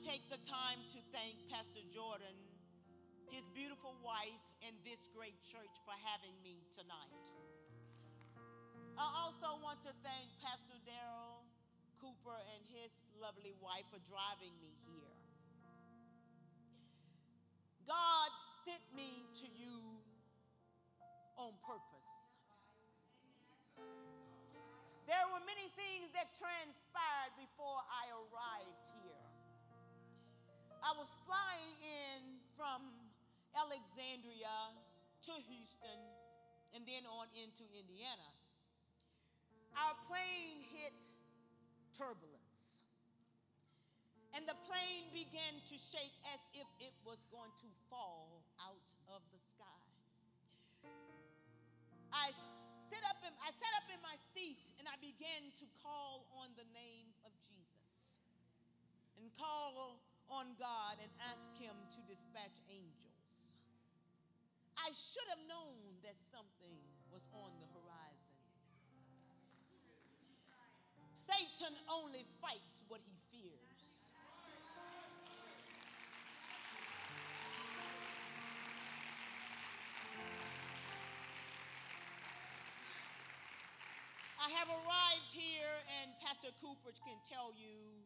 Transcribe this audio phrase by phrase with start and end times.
[0.00, 2.32] Take the time to thank Pastor Jordan,
[3.28, 7.20] his beautiful wife, and this great church for having me tonight.
[8.96, 11.44] I also want to thank Pastor Daryl
[12.00, 12.88] Cooper and his
[13.20, 15.16] lovely wife for driving me here.
[17.84, 18.32] God
[18.64, 20.00] sent me to you
[21.36, 22.08] on purpose.
[25.04, 28.89] There were many things that transpired before I arrived.
[30.80, 32.80] I was flying in from
[33.52, 34.72] Alexandria
[35.28, 36.00] to Houston
[36.72, 38.30] and then on into Indiana.
[39.76, 40.96] Our plane hit
[41.92, 42.40] turbulence.
[44.32, 49.20] And the plane began to shake as if it was going to fall out of
[49.34, 49.82] the sky.
[52.14, 52.30] I
[52.88, 56.54] stood up in, I sat up in my seat and I began to call on
[56.56, 57.90] the name of Jesus
[59.18, 63.10] and call on God and ask him to dispatch angels.
[64.78, 65.76] I should have known
[66.06, 66.78] that something
[67.10, 68.38] was on the horizon.
[71.26, 73.70] Satan only fights what he fears.
[84.40, 88.02] I have arrived here, and Pastor Cooper can tell you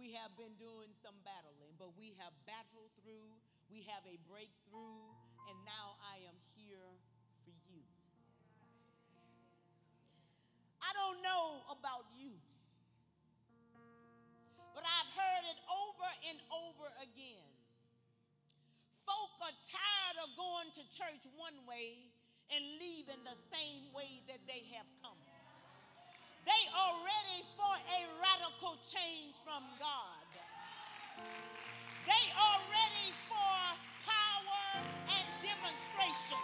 [0.00, 3.36] we have been doing some battling, but we have battled through,
[3.68, 5.12] we have a breakthrough,
[5.44, 6.88] and now I am here
[7.44, 7.84] for you.
[10.80, 12.32] I don't know about you,
[14.72, 17.52] but I've heard it over and over again.
[19.04, 22.08] Folk are tired of going to church one way
[22.48, 25.19] and leaving the same way that they have come.
[26.44, 30.24] They are ready for a radical change from God.
[32.08, 33.56] They are ready for
[34.08, 36.40] power and demonstration.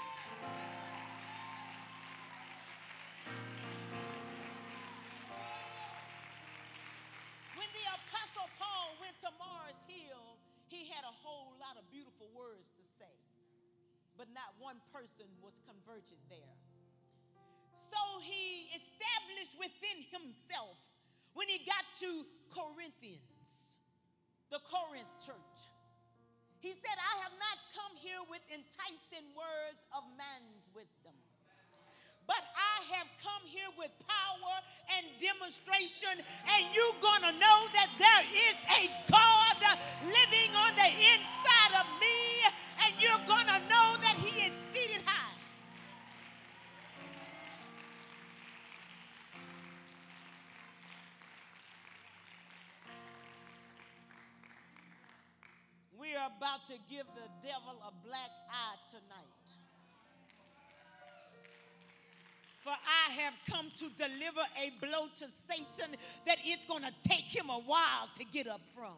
[7.57, 10.37] When the Apostle Paul went to Mars Hill,
[10.69, 13.17] he had a whole lot of beautiful words to say,
[14.21, 16.66] but not one person was converted there.
[17.91, 20.77] So he established within himself
[21.35, 23.79] when he got to Corinthians,
[24.51, 25.59] the Corinth church.
[26.59, 31.15] He said, I have not come here with enticing words of man's wisdom,
[32.27, 34.55] but I have come here with power
[34.99, 38.83] and demonstration, and you're going to know that there is a
[56.77, 59.47] to give the devil a black eye tonight.
[62.61, 65.97] For I have come to deliver a blow to Satan
[66.27, 68.97] that it's going to take him a while to get up from.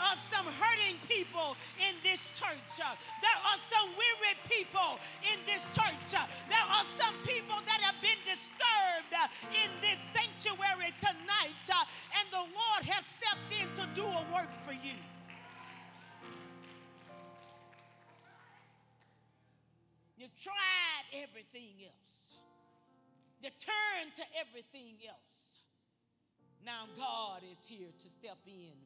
[0.00, 2.72] Are some hurting people in this church.
[2.80, 4.96] There are some weary people
[5.28, 6.08] in this church.
[6.48, 9.12] There are some people that have been disturbed
[9.52, 11.68] in this sanctuary tonight,
[12.16, 14.96] and the Lord has stepped in to do a work for you.
[20.16, 22.40] You tried everything else.
[23.42, 25.18] You turned to everything else.
[26.64, 28.76] Now God is here to step in.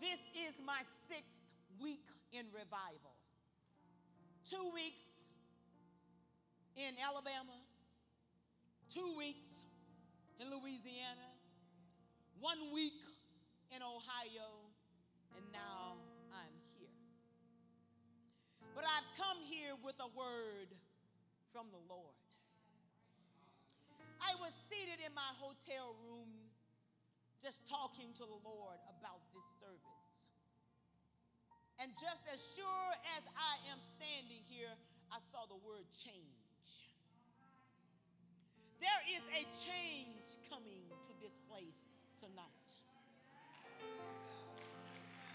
[0.00, 1.38] This is my sixth
[1.80, 3.14] week in revival.
[4.50, 5.00] Two weeks
[6.76, 7.56] in Alabama,
[8.92, 9.48] two weeks
[10.40, 11.30] in Louisiana,
[12.40, 12.98] one week
[13.74, 14.50] in Ohio,
[15.36, 15.96] and now
[16.34, 16.90] I'm here.
[18.74, 20.68] But I've come here with a word
[21.52, 22.18] from the Lord.
[24.20, 26.43] I was seated in my hotel room
[27.44, 30.00] just talking to the Lord about this service.
[31.76, 32.88] And just as sure
[33.20, 34.72] as I am standing here,
[35.12, 36.40] I saw the word change.
[38.80, 41.84] There is a change coming to this place
[42.16, 42.68] tonight.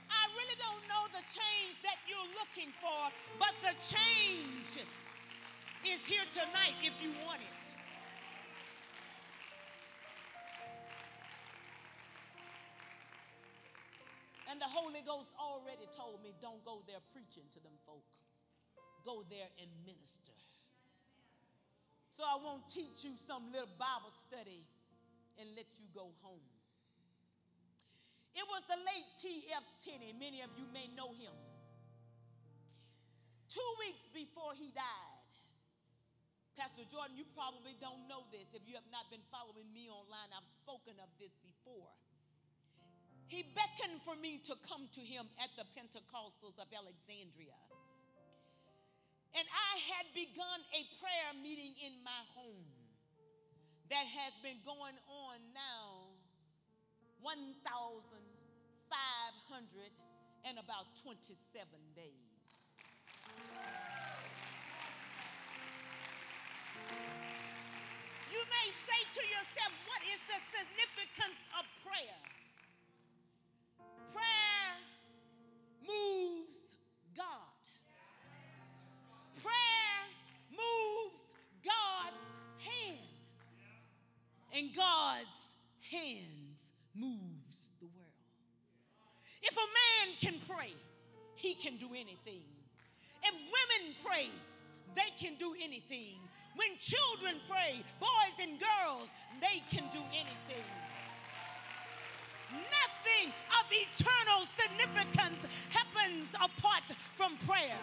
[0.09, 4.81] I really don't know the change that you're looking for, but the change
[5.85, 7.58] is here tonight if you want it.
[14.59, 18.03] The Holy Ghost already told me don't go there preaching to them folk.
[19.07, 20.35] Go there and minister.
[22.19, 24.67] So I won't teach you some little Bible study
[25.39, 26.43] and let you go home.
[28.35, 29.63] It was the late T.F.
[29.79, 30.11] Tenney.
[30.11, 31.31] Many of you may know him.
[33.47, 35.19] Two weeks before he died,
[36.59, 38.51] Pastor Jordan, you probably don't know this.
[38.51, 41.87] If you have not been following me online, I've spoken of this before.
[43.29, 47.53] He beckoned for me to come to him at the Pentecostals of Alexandria.
[49.37, 52.65] And I had begun a prayer meeting in my home
[53.93, 56.09] that has been going on now
[57.21, 58.17] 1,500
[60.49, 61.29] and about 27
[61.93, 62.33] days.
[68.33, 72.28] You may say to yourself, what is the significance of prayer?
[75.89, 76.77] Moves
[77.17, 77.25] God.
[79.41, 80.01] Prayer
[80.51, 81.23] moves
[81.65, 82.99] God's hand.
[84.53, 85.53] And God's
[85.89, 88.21] hands moves the world.
[89.41, 90.73] If a man can pray,
[91.35, 92.43] he can do anything.
[93.23, 94.29] If women pray,
[94.95, 96.19] they can do anything.
[96.55, 99.07] When children pray, boys and girls,
[99.39, 100.65] they can do anything
[102.99, 106.83] nothing of eternal significance happens apart
[107.15, 107.77] from prayer.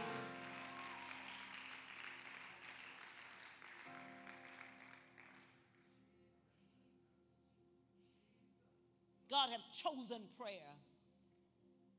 [9.31, 10.73] God have chosen prayer.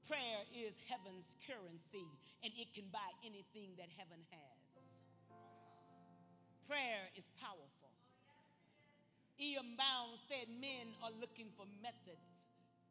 [0.07, 2.07] Prayer is heaven's currency,
[2.43, 4.57] and it can buy anything that heaven has.
[6.67, 7.91] Prayer is powerful.
[9.39, 9.75] E.M.
[9.77, 12.36] Bounds said men are looking for methods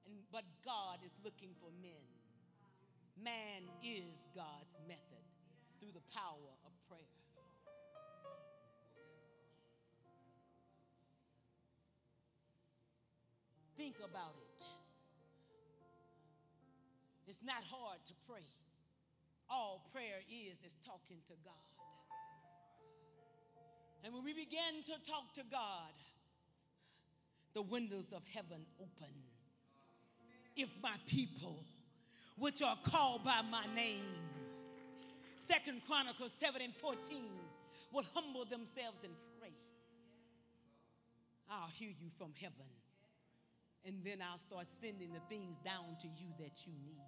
[0.06, 2.06] and, but God is looking for men.
[3.18, 5.24] Man is God's method
[5.80, 7.16] through the power of prayer.
[13.76, 14.62] Think about it.
[17.28, 18.46] It's not hard to pray.
[19.50, 21.68] All prayer is is talking to God.
[24.02, 25.92] And when we begin to talk to God,
[27.54, 29.12] the windows of heaven open
[30.56, 31.62] if my people,
[32.38, 34.04] which are called by my name,
[35.48, 36.96] Second Chronicles 7 and 14,
[37.92, 39.52] will humble themselves and pray
[41.50, 42.66] I'll hear you from heaven.
[43.86, 47.06] And then I'll start sending the things down to you that you need.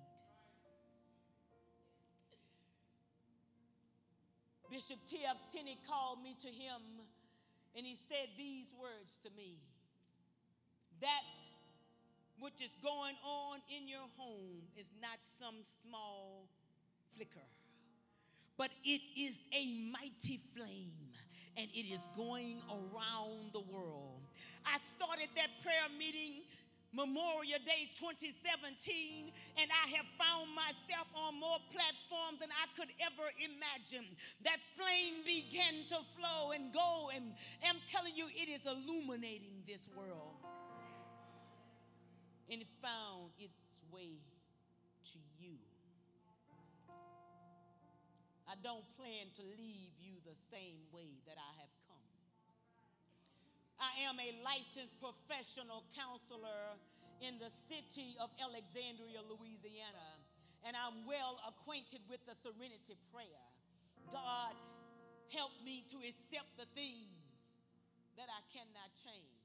[4.70, 5.36] Bishop T.F.
[5.50, 7.02] Tenney called me to him
[7.74, 9.56] and he said these words to me
[11.00, 11.24] That
[12.40, 16.48] which is going on in your home is not some small
[17.14, 17.46] flicker,
[18.56, 20.92] but it is a mighty flame
[21.56, 24.22] and it is going around the world.
[24.64, 26.42] I started that prayer meeting
[26.92, 29.28] Memorial Day 2017,
[29.60, 34.08] and I have found myself on more platforms than I could ever imagine.
[34.44, 39.84] That flame began to flow and go, and I'm telling you, it is illuminating this
[39.92, 40.40] world.
[42.48, 43.60] And it found its
[43.92, 44.16] way
[45.12, 45.60] to you.
[48.48, 52.08] I don't plan to leave you the same way that I have come.
[53.76, 56.80] I am a licensed professional counselor
[57.20, 60.16] in the city of Alexandria, Louisiana,
[60.64, 63.46] and I'm well acquainted with the serenity prayer.
[64.10, 64.56] God,
[65.30, 67.12] help me to accept the things
[68.16, 69.37] that I cannot change.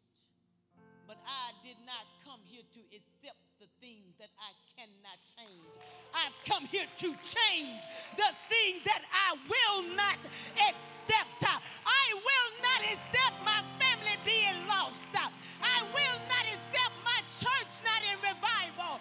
[1.08, 5.68] But I did not come here to accept the things that I cannot change.
[6.16, 7.84] I've come here to change
[8.16, 10.20] the thing that I will not
[10.56, 11.44] accept.
[11.44, 15.02] I will not accept my family being lost.
[15.14, 19.00] I will not accept my church not in revival.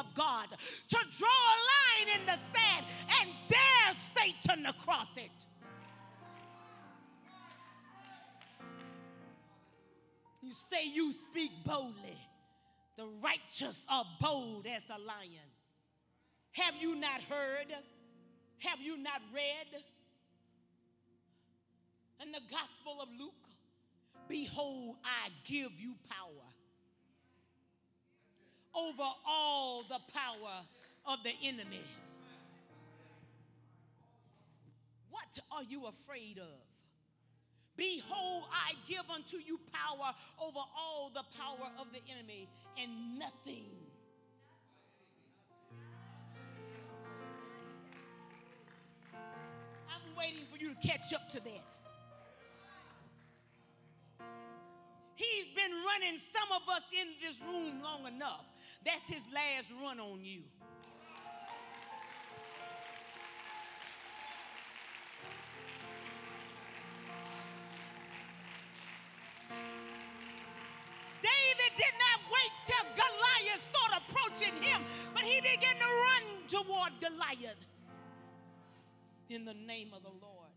[0.00, 2.86] Of God to draw a line in the sand
[3.20, 5.30] and dare Satan to cross it.
[10.42, 12.18] You say you speak boldly.
[12.96, 15.48] The righteous are bold as a lion.
[16.52, 17.72] Have you not heard?
[18.58, 19.82] Have you not read?
[22.22, 23.32] In the Gospel of Luke,
[24.28, 26.49] behold, I give you power
[28.74, 30.64] over all the power
[31.06, 31.84] of the enemy.
[35.10, 36.60] What are you afraid of?
[37.76, 42.48] Behold, I give unto you power over all the power of the enemy,
[42.80, 43.64] and nothing.
[49.14, 51.70] I'm waiting for you to catch up to that.
[55.14, 58.49] He's been running some of us in this room long enough.
[58.84, 60.42] That's his last run on you.
[71.22, 74.82] David did not wait till Goliath started approaching him,
[75.12, 77.58] but he began to run toward Goliath
[79.28, 80.48] in the name of the Lord.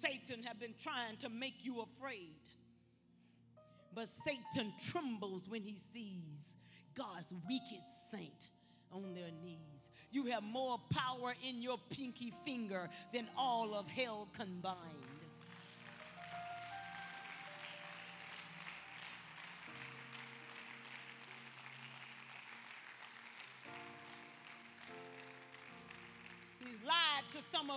[0.00, 2.36] Satan have been trying to make you afraid.
[3.94, 6.56] But Satan trembles when he sees
[6.96, 8.50] God's weakest saint
[8.92, 9.90] on their knees.
[10.10, 15.09] You have more power in your pinky finger than all of hell combined.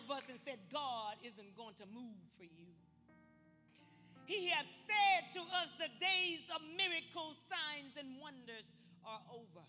[0.04, 2.68] Of us and said God isn't going to move for you.
[4.28, 8.68] He has said to us the days of miracles, signs, and wonders
[9.08, 9.64] are over.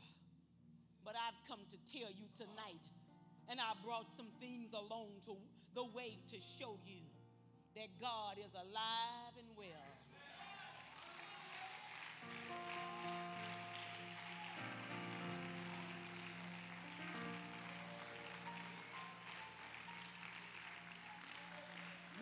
[1.04, 2.82] But I've come to tell you tonight,
[3.48, 5.36] and I brought some things along to
[5.74, 7.02] the way to show you
[7.74, 9.94] that God is alive and well.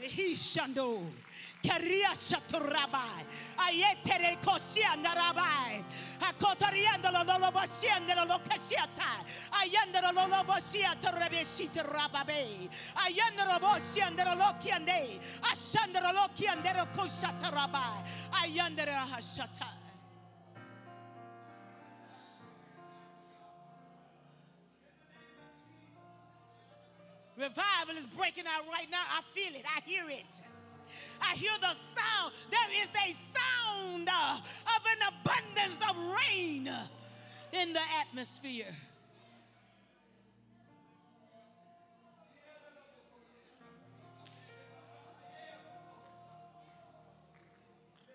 [0.03, 1.01] Hishando,
[1.63, 3.25] Karia Shaturabai,
[3.59, 5.83] Ayetere Koshianda Rabai,
[6.21, 19.07] Akotariandolo Loloboshiandolo Lokashiata, Ayandro Loloboshiata Rebeshita Rababe, Ayandro Boshiandro Lokiande, Ashandro Lokiandero Koshata Rabai, Ayandra
[19.07, 19.82] Hashata.
[27.43, 29.03] Revival is breaking out right now.
[29.03, 29.65] I feel it.
[29.67, 30.41] I hear it.
[31.21, 32.33] I hear the sound.
[32.53, 35.97] There is a sound uh, of an abundance of
[36.29, 36.71] rain
[37.53, 38.73] in the atmosphere.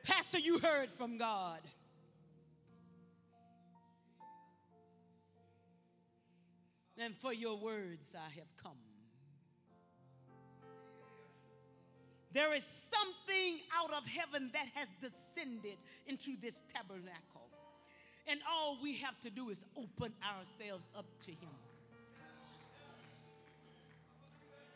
[0.06, 1.60] Pastor, you heard from God.
[6.98, 8.87] And for your words I have come.
[12.38, 12.64] There is
[12.94, 17.50] something out of heaven that has descended into this tabernacle.
[18.28, 21.58] And all we have to do is open ourselves up to Him.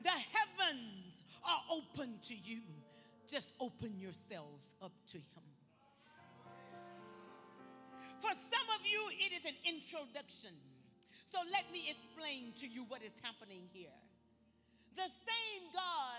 [0.02, 1.14] The heavens
[1.46, 2.62] are open to you.
[3.30, 5.46] Just open yourselves up to Him.
[8.22, 10.58] For some of you, it is an introduction.
[11.32, 13.94] So let me explain to you what is happening here.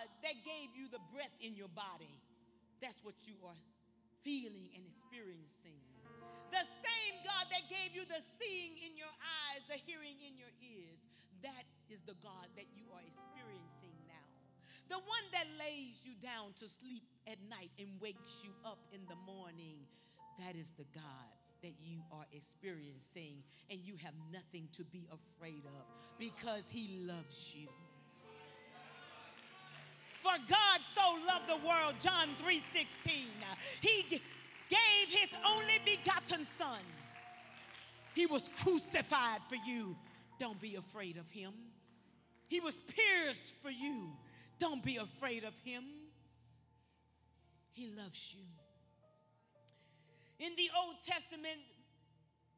[0.02, 2.18] God that gave you the breath in your body,
[2.82, 3.58] that's what you are
[4.26, 5.78] feeling and experiencing.
[6.50, 10.50] The same God that gave you the seeing in your eyes, the hearing in your
[10.58, 10.98] ears,
[11.46, 14.26] that is the God that you are experiencing now.
[14.90, 19.06] The one that lays you down to sleep at night and wakes you up in
[19.06, 19.86] the morning,
[20.42, 21.30] that is the God
[21.62, 25.86] that you are experiencing, and you have nothing to be afraid of
[26.18, 27.70] because He loves you.
[30.22, 33.24] For God so loved the world, John 3 16.
[33.80, 36.78] He gave His only begotten Son.
[38.14, 39.96] He was crucified for you.
[40.38, 41.52] Don't be afraid of Him.
[42.48, 44.12] He was pierced for you.
[44.60, 45.84] Don't be afraid of Him.
[47.72, 48.44] He loves you.
[50.38, 51.60] In the Old Testament,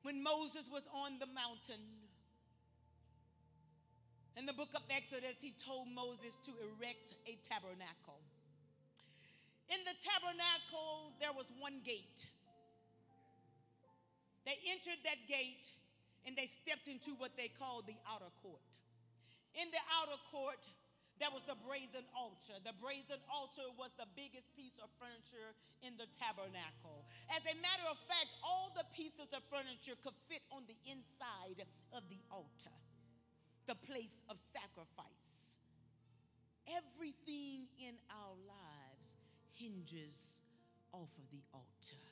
[0.03, 1.83] when Moses was on the mountain,
[4.37, 8.19] in the book of Exodus, he told Moses to erect a tabernacle.
[9.71, 12.27] In the tabernacle, there was one gate.
[14.45, 15.65] They entered that gate
[16.27, 18.61] and they stepped into what they called the outer court.
[19.57, 20.61] In the outer court,
[21.23, 22.59] there was the brazen altar.
[22.67, 25.55] The brazen altar was the biggest piece of furniture
[25.87, 27.07] in the tabernacle.
[27.31, 31.63] As a matter of fact, all the pieces of furniture could fit on the inside
[31.95, 32.75] of the altar,
[33.67, 35.61] the place of sacrifice.
[36.69, 39.17] Everything in our lives
[39.53, 40.41] hinges
[40.93, 42.05] off of the altar.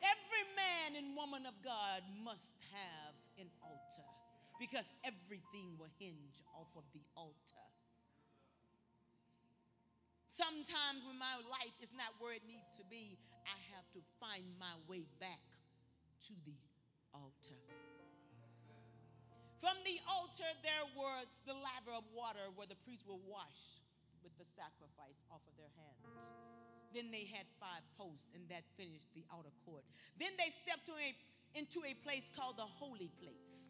[0.00, 4.08] Every man and woman of God must have an altar
[4.60, 7.66] because everything will hinge off of the altar.
[10.30, 14.46] Sometimes when my life is not where it needs to be, I have to find
[14.58, 15.42] my way back
[16.30, 16.54] to the
[17.12, 17.67] altar.
[19.58, 23.82] From the altar, there was the laver of water where the priests would wash
[24.22, 26.06] with the sacrifice off of their hands.
[26.94, 29.84] Then they had five posts, and that finished the outer court.
[30.16, 31.10] Then they stepped a,
[31.58, 33.68] into a place called the holy place.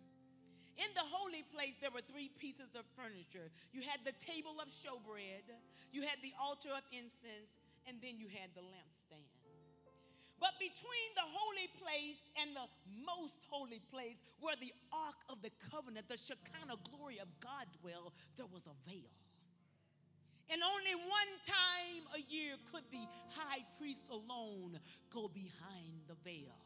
[0.79, 3.51] In the holy place, there were three pieces of furniture.
[3.75, 5.51] You had the table of showbread,
[5.91, 7.51] you had the altar of incense,
[7.89, 9.28] and then you had the lampstand.
[10.41, 12.71] But between the holy place and the
[13.03, 18.15] most holy place, where the ark of the covenant, the Shekinah glory of God dwell,
[18.37, 19.11] there was a veil.
[20.51, 24.79] And only one time a year could the high priest alone
[25.13, 26.57] go behind the veil.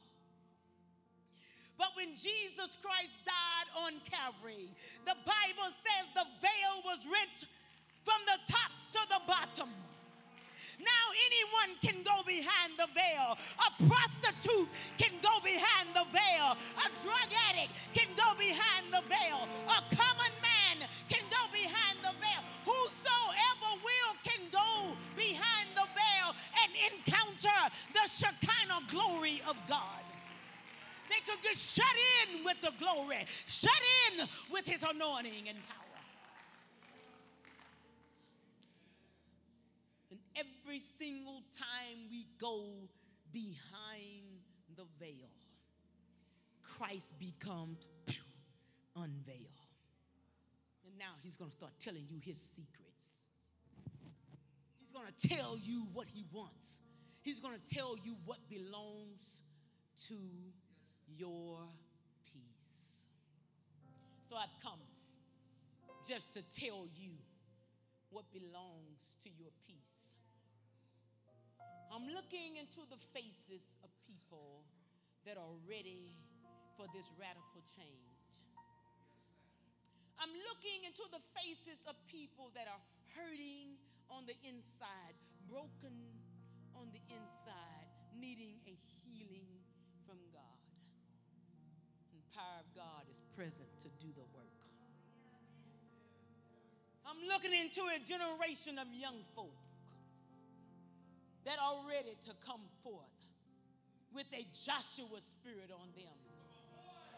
[1.78, 4.70] But when Jesus Christ died on Calvary,
[5.04, 7.48] the Bible says the veil was rent
[8.04, 9.70] from the top to the bottom.
[10.78, 13.36] Now anyone can go behind the veil.
[13.36, 16.56] A prostitute can go behind the veil.
[16.80, 19.48] A drug addict can go behind the veil.
[19.68, 22.42] A common man can go behind the veil.
[22.64, 27.60] Whosoever will can go behind the veil and encounter
[27.92, 30.02] the Shekinah glory of God.
[31.08, 31.84] They could get shut
[32.24, 35.91] in with the glory, shut in with his anointing and power.
[40.72, 42.64] Every single time we go
[43.30, 44.40] behind
[44.74, 45.28] the veil,
[46.62, 47.84] Christ becomes
[48.96, 49.68] unveiled.
[50.86, 53.20] And now he's going to start telling you his secrets.
[54.80, 56.78] He's going to tell you what he wants.
[57.20, 59.20] He's going to tell you what belongs
[60.08, 60.16] to
[61.18, 61.58] your
[62.32, 63.02] peace.
[64.26, 64.80] So I've come
[66.08, 67.10] just to tell you
[68.08, 69.71] what belongs to your peace.
[71.92, 74.64] I'm looking into the faces of people
[75.28, 76.16] that are ready
[76.72, 78.24] for this radical change.
[80.16, 82.80] I'm looking into the faces of people that are
[83.12, 83.76] hurting
[84.08, 85.12] on the inside,
[85.44, 85.92] broken
[86.72, 88.72] on the inside, needing a
[89.04, 89.52] healing
[90.08, 90.64] from God.
[92.16, 94.56] And power of God is present to do the work.
[97.04, 99.61] I'm looking into a generation of young folk
[101.44, 103.02] that are ready to come forth
[104.14, 106.14] with a Joshua spirit on them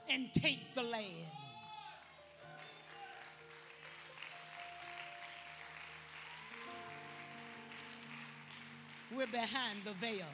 [0.08, 1.28] and take the land.
[9.14, 10.26] We're behind the veil.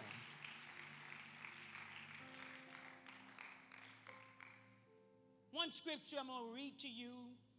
[5.53, 7.13] One scripture I'm going to read to you.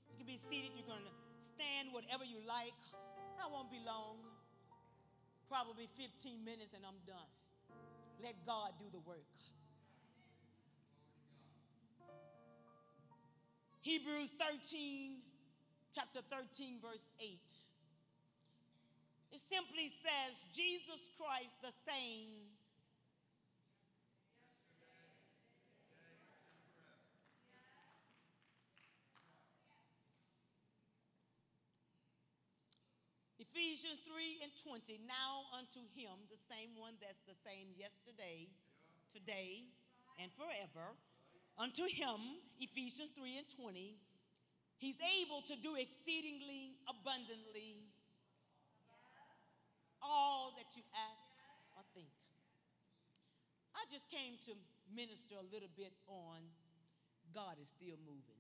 [0.09, 0.71] You can be seated.
[0.73, 1.13] You're going to
[1.53, 2.73] stand whatever you like.
[3.37, 4.17] I won't be long.
[5.51, 7.27] Probably 15 minutes and I'm done.
[8.23, 9.35] Let God do the work.
[13.81, 15.19] Hebrews 13,
[15.91, 17.35] chapter 13, verse 8.
[19.35, 22.47] It simply says, Jesus Christ the same.
[33.51, 35.03] Ephesians 3 and 20.
[35.03, 38.47] Now unto him, the same one that's the same yesterday,
[39.11, 39.67] today,
[40.15, 40.95] and forever.
[41.59, 43.99] Unto him, Ephesians 3 and 20,
[44.79, 47.83] he's able to do exceedingly abundantly
[49.99, 51.35] all that you ask
[51.75, 52.07] or think.
[53.75, 54.55] I just came to
[54.95, 56.39] minister a little bit on
[57.35, 58.39] God is still moving.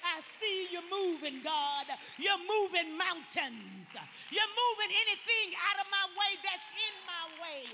[0.00, 0.22] I
[0.80, 1.86] see you moving, God.
[2.18, 3.88] You're moving mountains.
[4.30, 7.64] You're moving anything out of my way that's in my way.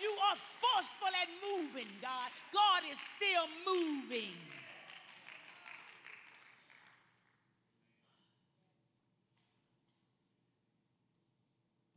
[0.00, 2.30] You are forceful and moving, God.
[2.52, 4.34] God is still moving.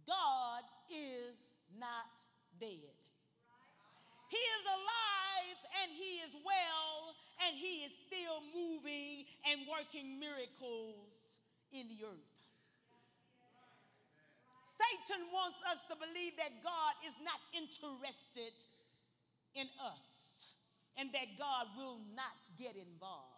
[0.07, 1.35] God is
[1.79, 2.07] not
[2.59, 2.95] dead.
[4.29, 6.96] He is alive and he is well
[7.47, 11.07] and he is still moving and working miracles
[11.71, 12.35] in the earth.
[14.75, 18.51] Satan wants us to believe that God is not interested
[19.55, 20.03] in us
[20.99, 23.37] and that God will not get involved.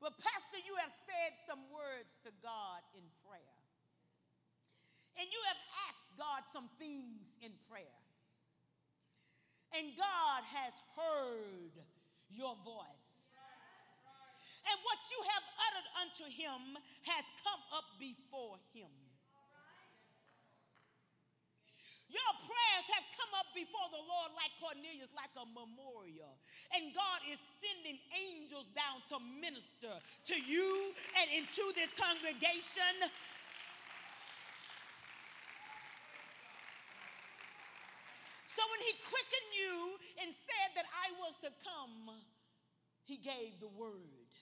[0.00, 3.58] But, Pastor, you have said some words to God in prayer.
[5.18, 7.98] And you have asked God some things in prayer.
[9.76, 11.74] And God has heard
[12.32, 13.08] your voice.
[14.68, 16.76] And what you have uttered unto him
[17.08, 18.92] has come up before him.
[22.08, 26.40] Your prayers have come up before the Lord like Cornelius, like a memorial.
[26.72, 33.12] And God is sending angels down to minister to you and into this congregation.
[38.58, 39.74] So when he quickened you
[40.18, 42.10] and said that I was to come,
[43.06, 44.34] he gave the word.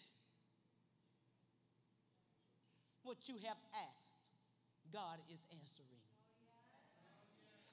[3.04, 4.32] What you have asked,
[4.88, 6.00] God is answering.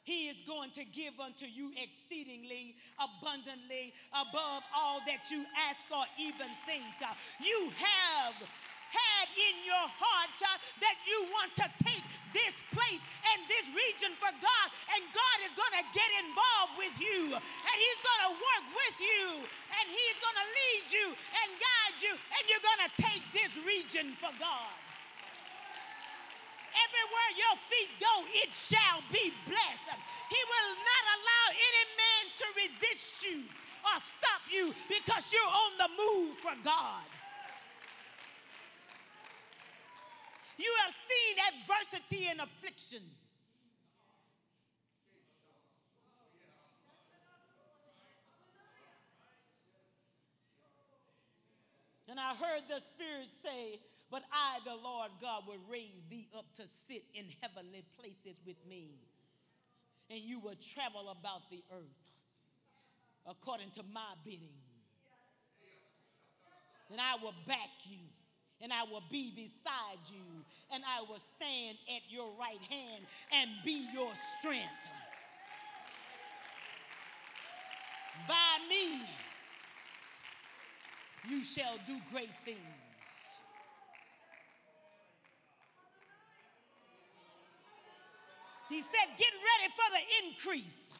[0.04, 6.04] He is going to give unto you exceedingly abundantly above all that you ask or
[6.20, 6.84] even think.
[7.40, 8.36] You have
[8.92, 10.38] had in your heart
[10.84, 12.04] that you want to take
[12.34, 13.02] this place
[13.34, 14.68] and this region for God,
[14.98, 18.98] and God is going to get involved with you, and He's going to work with
[19.00, 23.24] you, and He's going to lead you and guide you, and you're going to take
[23.32, 24.74] this region for God.
[26.74, 29.98] Everywhere your feet go, it shall be blessed.
[30.30, 33.46] He will not allow any man to resist you
[33.86, 37.06] or stop you because you're on the move for God.
[40.58, 43.02] You have seen adversity and affliction.
[52.14, 53.80] And I heard the Spirit say,
[54.12, 58.58] But I, the Lord God, will raise thee up to sit in heavenly places with
[58.70, 58.92] me.
[60.12, 62.04] And you will travel about the earth
[63.26, 64.54] according to my bidding.
[66.92, 68.06] And I will back you,
[68.64, 70.24] and I will be beside you,
[70.74, 74.72] and I will stand at your right hand and be your strength.
[78.26, 78.36] By
[78.70, 79.02] me,
[81.30, 82.58] you shall do great things.
[88.70, 90.93] He said, Get ready for the increase.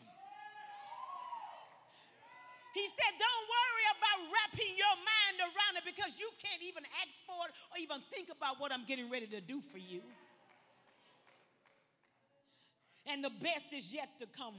[2.74, 7.22] He said, Don't worry about wrapping your mind around it because you can't even ask
[7.30, 10.02] for it or even think about what I'm getting ready to do for you.
[13.06, 14.58] And the best is yet to come.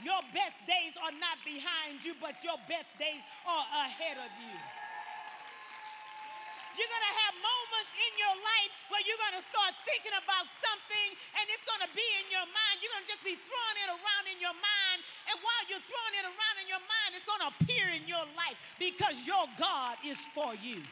[0.00, 4.56] Your best days are not behind you, but your best days are ahead of you.
[6.78, 10.46] You're going to have moments in your life where you're going to start thinking about
[10.64, 12.74] something and it's going to be in your mind.
[12.80, 14.89] You're going to just be throwing it around in your mind.
[15.30, 18.26] And while you're throwing it around in your mind, it's going to appear in your
[18.34, 20.82] life because your God is for you.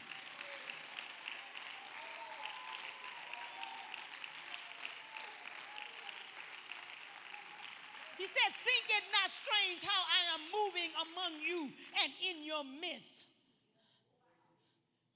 [8.15, 11.71] He said, Think it not strange how I am moving among you
[12.03, 13.27] and in your midst.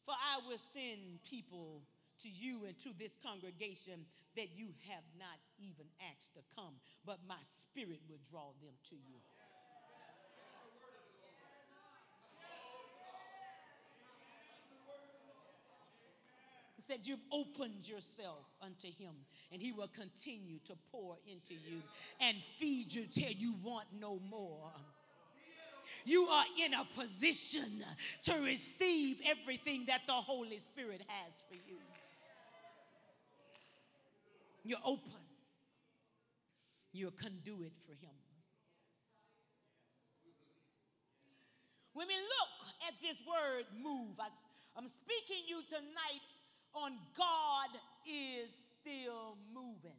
[0.04, 1.84] For I will send people
[2.24, 4.04] to you and to this congregation
[4.36, 8.95] that you have not even asked to come, but my spirit will draw them to
[8.95, 9.19] you.
[16.76, 19.13] He said, You've opened yourself unto him,
[19.52, 21.82] and he will continue to pour into you
[22.19, 24.71] and feed you till you want no more.
[26.06, 27.84] You are in a position
[28.23, 31.78] to receive everything that the Holy Spirit has for you.
[34.65, 35.23] You're open,
[36.93, 38.13] you're a conduit for him.
[41.93, 42.53] When we look
[42.88, 44.29] at this word move, I,
[44.77, 46.25] am speaking you tonight
[46.73, 47.69] on God
[48.06, 48.49] is
[48.82, 49.97] still moving.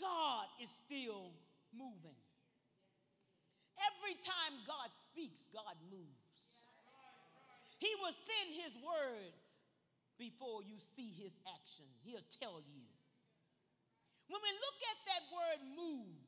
[0.00, 1.32] God is still
[1.74, 2.16] moving.
[3.76, 6.68] Every time God speaks, God moves.
[7.78, 9.32] He will send his word
[10.18, 11.86] before you see his action.
[12.02, 12.84] He'll tell you.
[14.28, 16.26] When we look at that word move,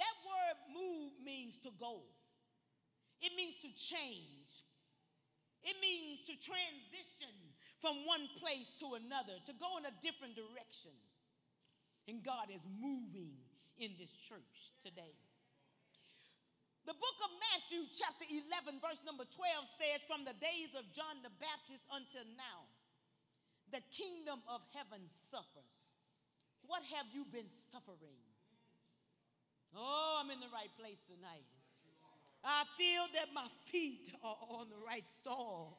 [0.00, 2.02] that word move means to go.
[3.20, 4.66] It means to change.
[5.62, 7.34] It means to transition
[7.78, 10.94] from one place to another, to go in a different direction.
[12.06, 13.36] And God is moving
[13.78, 15.14] in this church today.
[16.88, 19.36] The book of Matthew, chapter 11, verse number 12
[19.76, 22.64] says, From the days of John the Baptist until now,
[23.70, 25.92] the kingdom of heaven suffers.
[26.66, 28.20] What have you been suffering?
[29.76, 31.46] Oh, I'm in the right place tonight.
[32.44, 35.76] I feel that my feet are on the right soil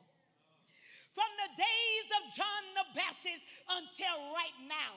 [1.19, 4.95] from the days of John the Baptist until right now.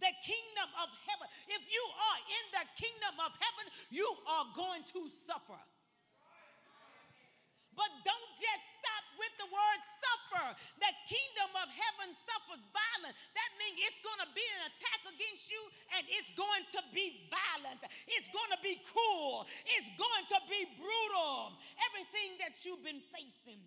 [0.00, 1.28] The kingdom of heaven.
[1.46, 5.60] If you are in the kingdom of heaven, you are going to suffer.
[7.78, 8.71] But don't just
[9.22, 10.46] with the word suffer.
[10.82, 13.14] The kingdom of heaven suffers violence.
[13.38, 15.62] That means it's going to be an attack against you
[15.94, 17.86] and it's going to be violent.
[18.10, 19.46] It's going to be cruel.
[19.78, 21.54] It's going to be brutal.
[21.94, 23.62] Everything that you've been facing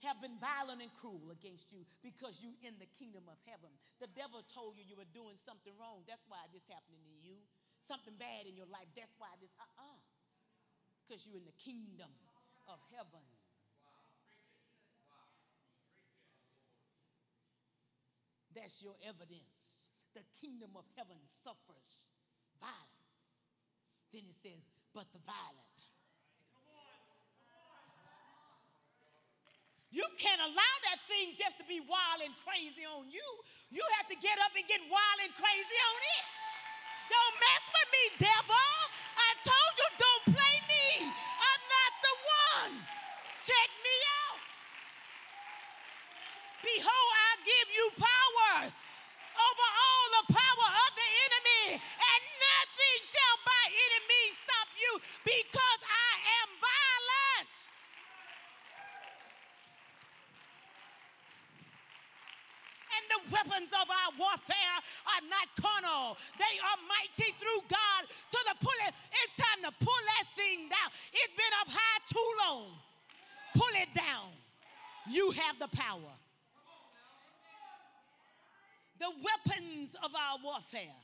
[0.00, 3.70] have been violent and cruel against you because you're in the kingdom of heaven.
[4.02, 6.02] The devil told you you were doing something wrong.
[6.10, 7.38] That's why this happening to you.
[7.86, 8.90] Something bad in your life.
[8.98, 10.00] That's why this uh-uh.
[11.04, 12.10] Because you're in the kingdom
[12.66, 13.22] of heaven.
[18.54, 19.88] That's your evidence.
[20.14, 22.04] The kingdom of heaven suffers
[22.60, 23.16] violence.
[24.12, 24.60] Then it says,
[24.92, 25.72] but the violent
[29.92, 33.28] You can't allow that thing just to be wild and crazy on you.
[33.68, 36.24] You have to get up and get wild and crazy on it.
[37.12, 38.72] Don't mess with me, devil.
[39.20, 41.12] I told you don't play me.
[41.12, 42.74] I'm not the one.
[43.44, 44.40] Check me out.
[46.64, 48.70] Behold, give you power
[49.32, 54.92] over all the power of the enemy, and nothing shall by any means stop you
[55.24, 57.52] because I am violent.
[62.92, 64.76] And the weapons of our warfare
[65.08, 66.20] are not carnal.
[66.36, 68.94] They are mighty through God to the pull it.
[69.10, 70.92] It's time to pull that thing down.
[71.12, 72.76] It's been up high too long.
[73.56, 74.30] Pull it down.
[75.10, 76.12] You have the power.
[79.02, 80.94] The weapons of our warfare.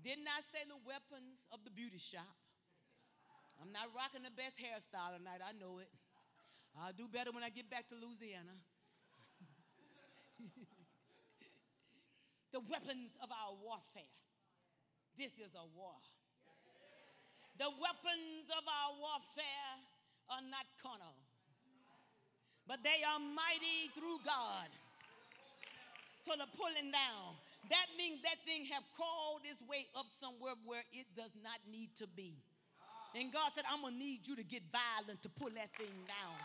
[0.00, 2.32] Didn't I say the weapons of the beauty shop?
[3.60, 5.92] I'm not rocking the best hairstyle tonight, I know it.
[6.80, 8.56] I'll do better when I get back to Louisiana.
[12.56, 14.08] the weapons of our warfare.
[15.20, 16.00] This is a war.
[17.60, 19.76] The weapons of our warfare
[20.32, 21.20] are not carnal,
[22.64, 24.72] but they are mighty through God
[26.24, 27.36] to the pulling down.
[27.70, 31.90] That means that thing have crawled its way up somewhere where it does not need
[32.00, 32.36] to be.
[33.14, 36.36] And God said, I'm gonna need you to get violent to pull that thing down.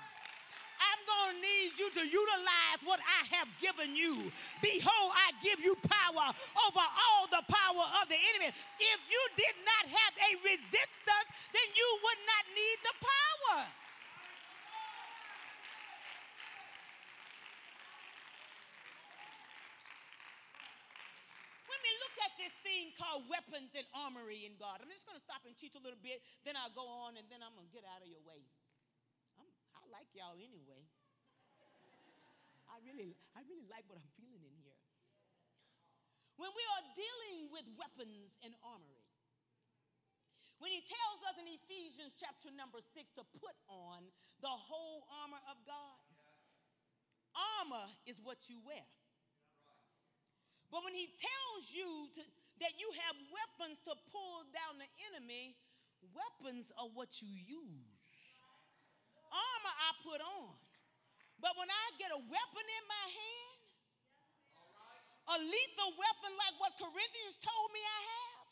[0.80, 4.32] I'm going to need you to utilize what I have given you.
[4.64, 8.56] Behold, I give you power over all the power of the enemy.
[8.80, 13.68] If you did not have a resistance, then you would not need the power.
[21.68, 25.20] When we look at this thing called weapons and armory in God, I'm just going
[25.20, 27.68] to stop and teach a little bit, then I'll go on, and then I'm going
[27.68, 28.40] to get out of your way.
[29.76, 30.88] I like y'all anyway.
[32.72, 34.80] I really, I really like what I'm feeling in here.
[36.40, 39.04] When we are dealing with weapons and armory,
[40.64, 44.08] when he tells us in Ephesians chapter number six to put on
[44.40, 46.00] the whole armor of God,
[47.60, 48.88] armor is what you wear.
[50.72, 52.22] But when he tells you to,
[52.60, 55.56] that you have weapons to pull down the enemy,
[56.12, 58.00] weapons are what you use
[59.30, 60.58] armor I put on.
[61.40, 63.60] But when I get a weapon in my hand,
[65.30, 68.48] a lethal weapon like what Corinthians told me I have,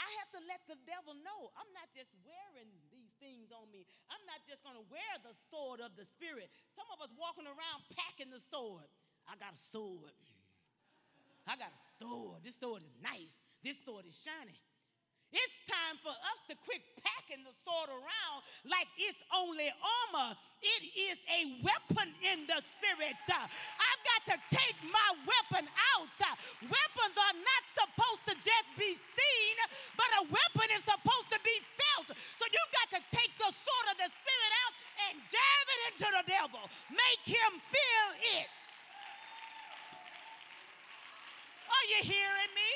[0.00, 3.84] I have to let the devil know I'm not just wearing these things on me.
[4.08, 6.48] I'm not just going to wear the sword of the Spirit.
[6.72, 8.88] Some of us walking around packing the sword.
[9.28, 10.16] I got a sword.
[11.50, 12.46] I got a sword.
[12.46, 13.42] This sword is nice.
[13.66, 14.54] This sword is shiny.
[15.34, 20.38] It's time for us to quit packing the sword around like it's only armor.
[20.62, 23.18] It is a weapon in the spirit.
[23.26, 26.14] Uh, I've got to take my weapon out.
[26.22, 26.34] Uh,
[26.66, 29.56] weapons are not supposed to just be seen,
[29.98, 32.14] but a weapon is supposed to be felt.
[32.14, 34.74] So you've got to take the sword of the spirit out
[35.10, 36.62] and jab it into the devil.
[36.90, 38.50] Make him feel it.
[41.70, 42.72] Are you hearing me?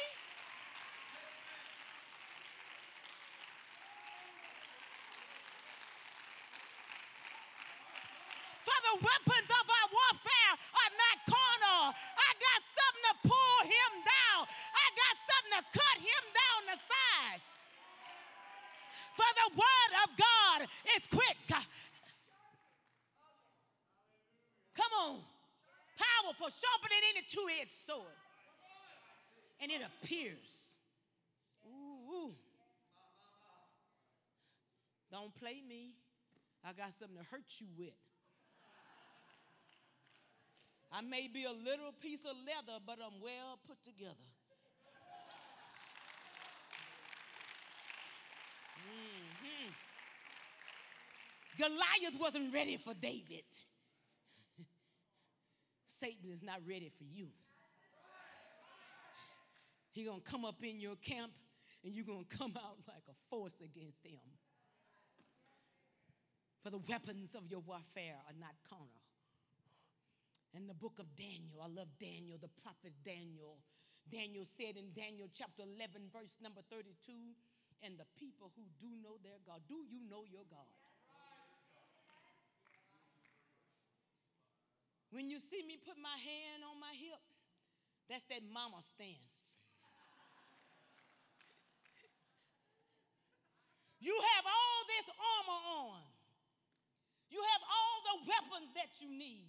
[8.65, 11.93] For the weapons of our warfare are not carnal.
[11.93, 14.41] I got something to pull him down.
[14.47, 17.45] I got something to cut him down the size.
[19.19, 20.59] For the word of God
[20.97, 21.37] is quick.
[24.75, 25.21] Come on.
[25.95, 26.51] Powerful,
[27.35, 28.19] any two-edged sword.
[29.61, 30.79] And it appears.
[31.67, 32.35] Ooh.
[35.11, 35.93] Don't play me.
[36.65, 37.95] I got something to hurt you with.
[40.93, 44.15] I may be a little piece of leather, but I'm well put together.
[48.87, 49.73] Mm-hmm.
[51.59, 53.45] Goliath wasn't ready for David.
[56.05, 57.29] Satan is not ready for you.
[59.93, 61.33] He's gonna come up in your camp
[61.81, 64.21] and you're gonna come out like a force against him.
[66.63, 69.01] For the weapons of your warfare are not carnal
[70.53, 71.65] in the book of Daniel.
[71.65, 73.57] I love Daniel, the prophet Daniel.
[74.13, 77.17] Daniel said in Daniel chapter 11, verse number 32,
[77.81, 79.65] and the people who do know their God.
[79.69, 80.69] Do you know your God?
[85.15, 87.23] When you see me put my hand on my hip,
[88.11, 89.35] that's that mama stance.
[94.05, 96.03] you have all this armor on.
[97.33, 99.49] You have all the weapons that you need.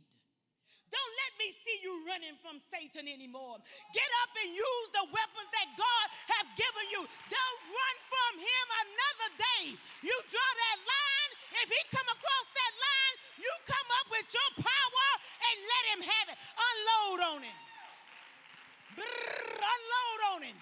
[0.94, 3.60] Don't let me see you running from Satan anymore.
[3.92, 6.08] Get up and use the weapons that God
[6.40, 7.04] has given you.
[7.28, 9.64] Don't run from him another day.
[10.08, 11.32] You draw that line.
[11.66, 15.10] If he come across that line, you come up with your power
[15.46, 16.38] and let him have it.
[16.58, 17.60] Unload on him.
[18.98, 20.58] Brrr, unload on him.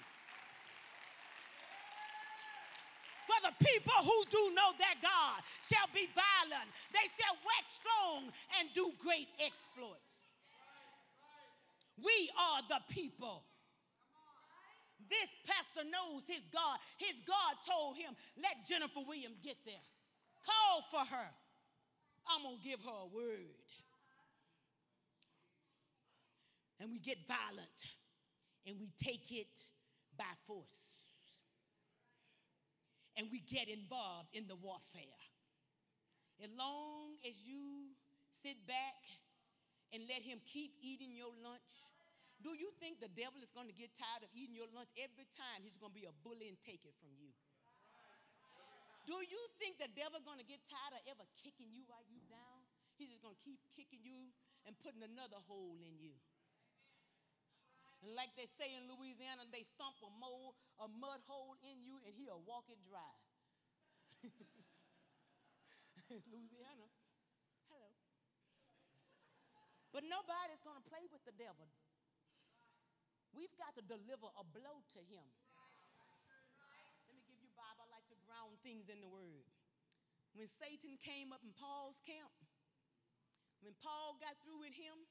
[3.24, 8.28] For the people who do know that God shall be violent, they shall wax strong
[8.60, 10.28] and do great exploits.
[11.96, 13.44] We are the people.
[15.08, 16.78] This pastor knows his God.
[16.98, 19.84] His God told him, let Jennifer Williams get there.
[20.44, 21.28] Call for her.
[22.28, 23.63] I'm going to give her a word.
[26.84, 27.80] And we get violent
[28.68, 29.56] and we take it
[30.20, 30.92] by force
[33.16, 35.24] and we get involved in the warfare.
[36.44, 37.96] As long as you
[38.44, 39.00] sit back
[39.96, 41.72] and let him keep eating your lunch,
[42.44, 45.24] do you think the devil is going to get tired of eating your lunch every
[45.40, 47.32] time he's going to be a bully and take it from you?
[49.08, 52.04] Do you think the devil is going to get tired of ever kicking you while
[52.12, 52.60] you down?
[53.00, 54.28] He's just going to keep kicking you
[54.68, 56.12] and putting another hole in you.
[58.04, 61.96] And like they say in Louisiana, they stomp a, mole, a mud hole in you
[62.04, 63.16] and he'll walk it dry.
[66.28, 66.84] Louisiana.
[67.72, 67.88] Hello.
[69.88, 71.64] But nobody's going to play with the devil.
[73.32, 75.24] We've got to deliver a blow to him.
[77.08, 77.88] Let me give you Bible.
[77.88, 79.48] I like to ground things in the word.
[80.36, 82.36] When Satan came up in Paul's camp,
[83.64, 85.08] when Paul got through with him,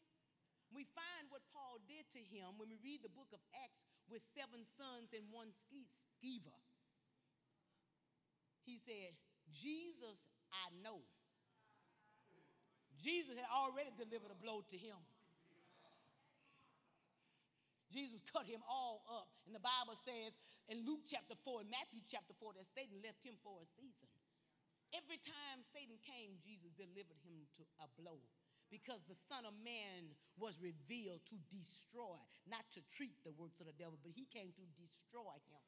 [0.74, 4.26] we find what Paul did to him when we read the book of Acts with
[4.34, 6.58] seven sons and one Sceva.
[8.66, 9.14] He said,
[9.54, 10.18] Jesus,
[10.50, 11.06] I know.
[12.98, 14.98] Jesus had already delivered a blow to him.
[17.94, 19.30] Jesus cut him all up.
[19.46, 20.34] And the Bible says
[20.66, 24.10] in Luke chapter 4 and Matthew chapter 4 that Satan left him for a season.
[24.98, 28.18] Every time Satan came, Jesus delivered him to a blow
[28.74, 30.10] because the Son of Man
[30.42, 32.18] was revealed to destroy,
[32.50, 35.62] not to treat the works of the devil, but he came to destroy him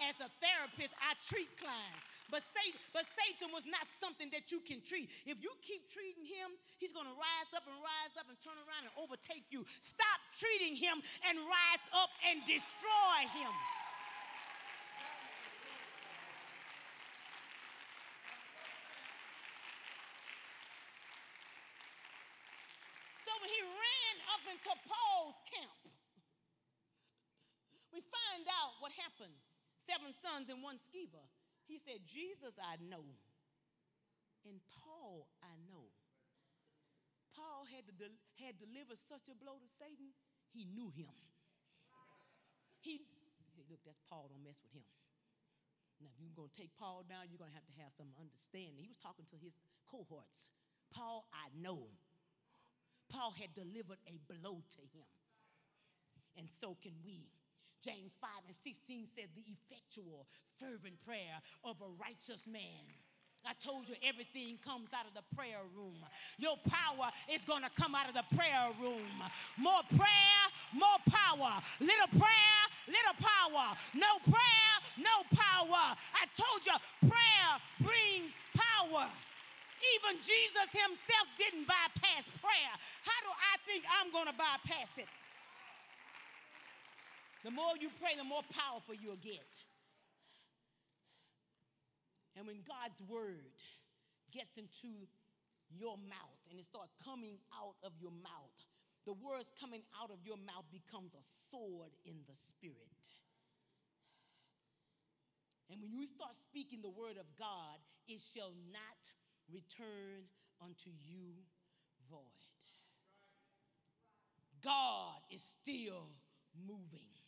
[0.00, 2.04] as a therapist, I treat clients.
[2.32, 5.12] But Satan, but Satan was not something that you can treat.
[5.26, 8.56] If you keep treating him, he's going to rise up and rise up and turn
[8.64, 9.66] around and overtake you.
[9.82, 13.52] Stop treating him and rise up and destroy him.
[23.26, 25.80] So when he ran up into Paul's camp,
[27.90, 29.36] we find out what happened
[29.88, 31.24] seven sons and one Sceva.
[31.66, 33.06] He said, Jesus I know,
[34.46, 35.90] and Paul I know.
[37.34, 38.10] Paul had, to
[38.42, 40.12] had delivered such a blow to Satan,
[40.50, 41.14] he knew him.
[42.82, 44.88] He, he said, Look, that's Paul, don't mess with him.
[46.00, 48.08] Now, if you're going to take Paul down, you're going to have to have some
[48.16, 48.80] understanding.
[48.80, 49.52] He was talking to his
[49.84, 50.48] cohorts.
[50.88, 51.92] Paul, I know.
[53.12, 55.06] Paul had delivered a blow to him.
[56.40, 57.28] And so can we.
[57.84, 60.26] James 5 and 16 says, The effectual,
[60.60, 62.84] fervent prayer of a righteous man.
[63.48, 65.96] I told you everything comes out of the prayer room.
[66.36, 69.16] Your power is going to come out of the prayer room.
[69.56, 70.42] More prayer,
[70.76, 71.56] more power.
[71.80, 73.72] Little prayer, little power.
[73.96, 75.96] No prayer, no power.
[75.96, 76.76] I told you
[77.08, 77.50] prayer
[77.80, 79.08] brings power.
[79.96, 82.74] Even Jesus himself didn't bypass prayer.
[83.08, 85.08] How do I think I'm going to bypass it?
[87.44, 89.48] The more you pray, the more powerful you'll get.
[92.36, 93.56] And when God's word
[94.32, 95.08] gets into
[95.72, 98.58] your mouth and it starts coming out of your mouth,
[99.06, 103.02] the words coming out of your mouth becomes a sword in the spirit.
[105.70, 107.78] And when you start speaking the word of God,
[108.08, 109.00] it shall not
[109.48, 110.26] return
[110.60, 111.32] unto you
[112.10, 112.58] void.
[114.62, 116.10] God is still
[116.66, 117.19] moving.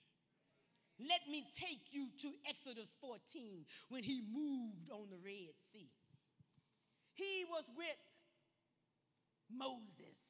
[1.02, 5.90] Let me take you to Exodus 14 when he moved on the Red Sea.
[7.18, 8.00] He was with
[9.48, 10.20] Moses,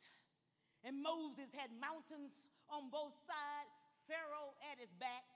[0.83, 2.33] and Moses had mountains
[2.73, 3.75] on both sides,
[4.07, 5.27] Pharaoh at his back,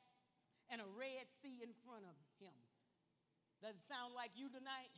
[0.70, 2.54] and a Red Sea in front of him.
[3.60, 4.94] Does it sound like you tonight?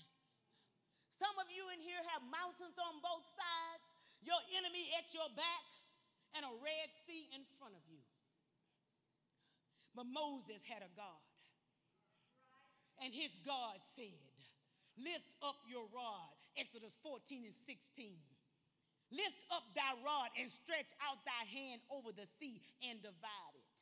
[1.16, 3.82] Some of you in here have mountains on both sides,
[4.20, 5.66] your enemy at your back,
[6.36, 7.88] and a Red Sea in front of you.
[9.99, 11.27] But Moses had a God.
[13.03, 14.31] And his God said,
[14.95, 16.39] Lift up your rod.
[16.55, 18.15] Exodus 14 and 16.
[19.11, 23.79] Lift up thy rod and stretch out thy hand over the sea and divide it.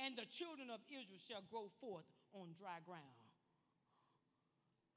[0.00, 3.28] And the children of Israel shall go forth on dry ground.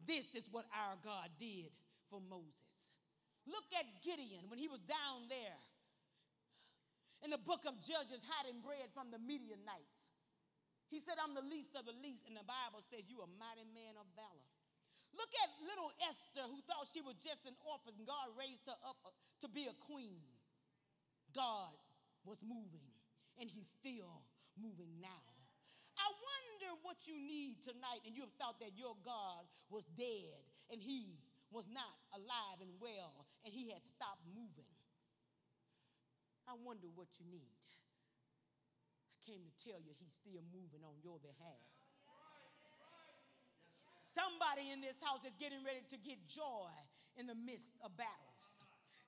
[0.07, 1.75] This is what our God did
[2.07, 2.71] for Moses.
[3.51, 5.59] Look at Gideon when he was down there
[7.19, 10.10] in the book of Judges hiding bread from the Midianites.
[10.91, 12.27] He said, I'm the least of the least.
[12.27, 14.51] And the Bible says, You are a mighty man of valor.
[15.15, 18.99] Look at little Esther, who thought she was just an orphan, God raised her up
[19.07, 19.11] uh,
[19.43, 20.23] to be a queen.
[21.31, 21.75] God
[22.27, 22.91] was moving,
[23.39, 24.23] and He's still
[24.59, 25.31] moving now.
[25.95, 30.43] I wonder what you need tonight, and you have thought that your God was dead,
[30.71, 31.19] and He
[31.51, 34.71] was not alive and well, and He had stopped moving.
[36.47, 37.60] I wonder what you need
[39.25, 41.61] came to tell you he's still moving on your behalf.
[44.11, 46.71] Somebody in this house is getting ready to get joy
[47.15, 48.31] in the midst of battles.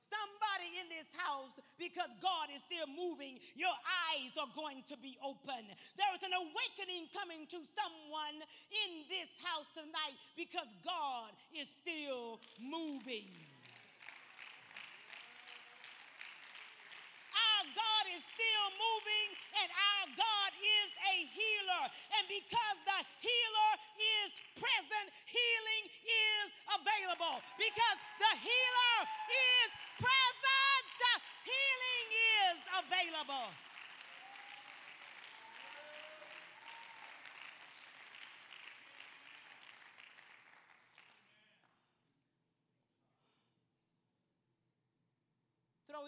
[0.07, 3.73] Somebody in this house, because God is still moving, your
[4.13, 5.65] eyes are going to be open.
[5.97, 8.37] There is an awakening coming to someone
[8.69, 13.25] in this house tonight because God is still moving.
[17.73, 19.27] God is still moving
[19.61, 21.83] and our God is a healer.
[22.17, 27.41] And because the healer is present, healing is available.
[27.57, 28.97] Because the healer
[29.29, 29.67] is
[29.99, 30.85] present,
[31.43, 33.49] healing is available.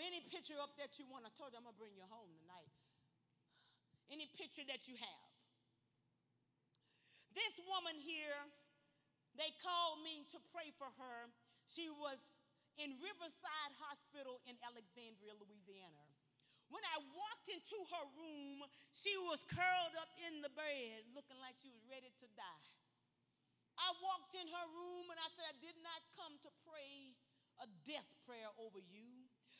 [0.05, 1.25] Any picture up that you want.
[1.25, 2.69] I told you I'm going to bring you home tonight.
[4.13, 5.29] Any picture that you have.
[7.33, 8.37] This woman here,
[9.33, 11.27] they called me to pray for her.
[11.67, 12.21] She was
[12.77, 16.05] in Riverside Hospital in Alexandria, Louisiana.
[16.69, 21.57] When I walked into her room, she was curled up in the bed, looking like
[21.59, 22.69] she was ready to die.
[23.75, 27.13] I walked in her room and I said, I did not come to pray
[27.59, 29.14] a death prayer over you.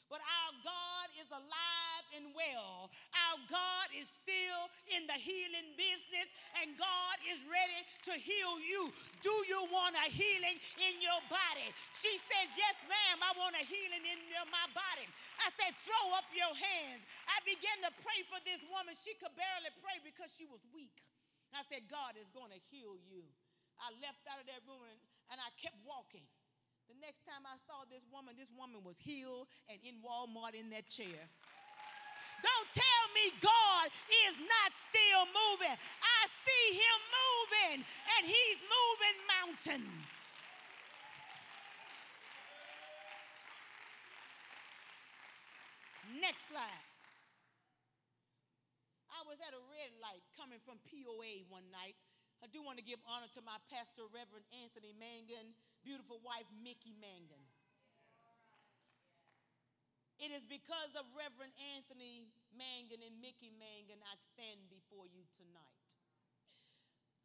[0.09, 2.93] But our God is alive and well.
[3.29, 6.29] Our God is still in the healing business,
[6.61, 8.93] and God is ready to heal you.
[9.25, 11.73] Do you want a healing in your body?
[11.97, 14.19] She said, Yes, ma'am, I want a healing in
[14.53, 15.09] my body.
[15.41, 17.01] I said, Throw up your hands.
[17.25, 18.93] I began to pray for this woman.
[19.01, 21.01] She could barely pray because she was weak.
[21.55, 23.23] I said, God is going to heal you.
[23.79, 24.99] I left out of that room and,
[25.31, 26.23] and I kept walking.
[26.89, 30.69] The next time I saw this woman, this woman was healed and in Walmart in
[30.69, 31.25] that chair.
[32.43, 33.87] Don't tell me God
[34.27, 35.73] is not still moving.
[35.73, 40.09] I see him moving, and he's moving mountains.
[46.21, 46.85] Next slide.
[49.09, 51.97] I was at a red light coming from POA one night.
[52.43, 55.55] I do want to give honor to my pastor, Reverend Anthony Mangun,
[55.85, 57.45] beautiful wife, Mickey Mangun.
[60.17, 62.25] It is because of Reverend Anthony
[62.57, 65.85] Mangun and Mickey Mangun I stand before you tonight.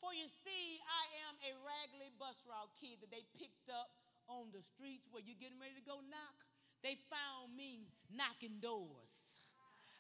[0.05, 3.89] For you see, I am a raggedy bus route kid that they picked up
[4.29, 6.37] on the streets where you're getting ready to go knock.
[6.85, 9.37] They found me knocking doors.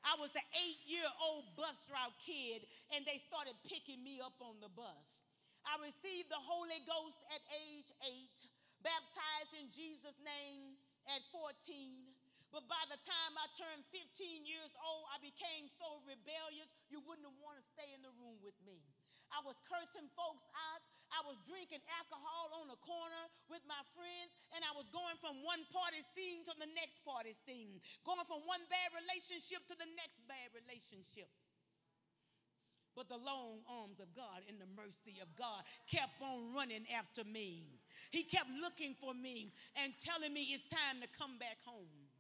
[0.04, 4.36] I was the eight year old bus route kid, and they started picking me up
[4.40, 5.29] on the bus.
[5.68, 8.38] I received the Holy Ghost at age eight,
[8.80, 10.76] baptized in Jesus' name
[11.08, 11.52] at 14.
[12.50, 17.30] But by the time I turned 15 years old, I became so rebellious, you wouldn't
[17.38, 18.82] wanted to stay in the room with me.
[19.30, 20.82] I was cursing folks out.
[21.10, 25.42] I was drinking alcohol on the corner with my friends, and I was going from
[25.42, 29.90] one party scene to the next party scene, going from one bad relationship to the
[29.98, 31.26] next bad relationship.
[32.96, 37.22] But the long arms of God and the mercy of God kept on running after
[37.22, 37.80] me.
[38.10, 42.10] He kept looking for me and telling me it's time to come back home.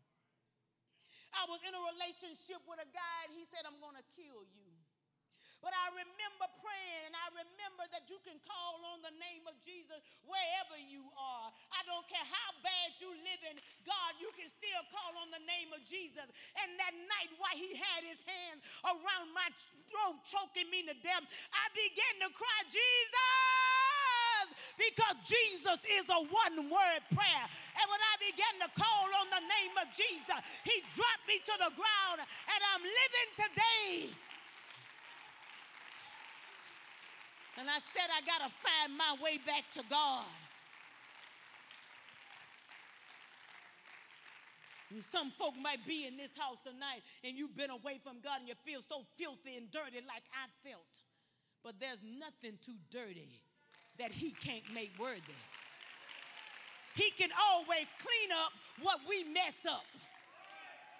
[1.34, 4.42] I was in a relationship with a guy and he said, I'm going to kill
[4.54, 4.69] you.
[5.60, 9.52] But I remember praying, and I remember that you can call on the name of
[9.60, 11.52] Jesus wherever you are.
[11.68, 15.44] I don't care how bad you live in, God, you can still call on the
[15.44, 16.24] name of Jesus.
[16.64, 19.52] And that night, while he had his hands around my
[19.92, 23.20] throat, choking me to death, I began to cry, Jesus!
[24.80, 27.46] Because Jesus is a one word prayer.
[27.76, 31.54] And when I began to call on the name of Jesus, he dropped me to
[31.68, 34.16] the ground, and I'm living today
[37.60, 40.24] And I said, I got to find my way back to God.
[44.88, 48.40] And some folk might be in this house tonight and you've been away from God
[48.40, 50.88] and you feel so filthy and dirty like I felt.
[51.60, 53.28] But there's nothing too dirty
[54.00, 55.36] that He can't make worthy.
[56.96, 59.86] He can always clean up what we mess up.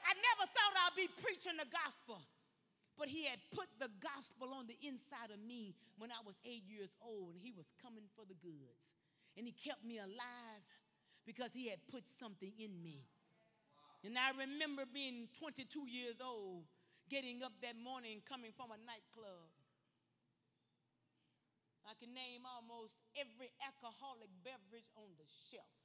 [0.05, 2.21] I never thought I'd be preaching the gospel.
[3.01, 6.69] But he had put the gospel on the inside of me when I was eight
[6.69, 8.85] years old, and he was coming for the goods.
[9.41, 10.69] And he kept me alive
[11.25, 13.09] because he had put something in me.
[14.05, 16.69] And I remember being 22 years old,
[17.09, 19.49] getting up that morning coming from a nightclub.
[21.89, 25.81] I can name almost every alcoholic beverage on the shelf.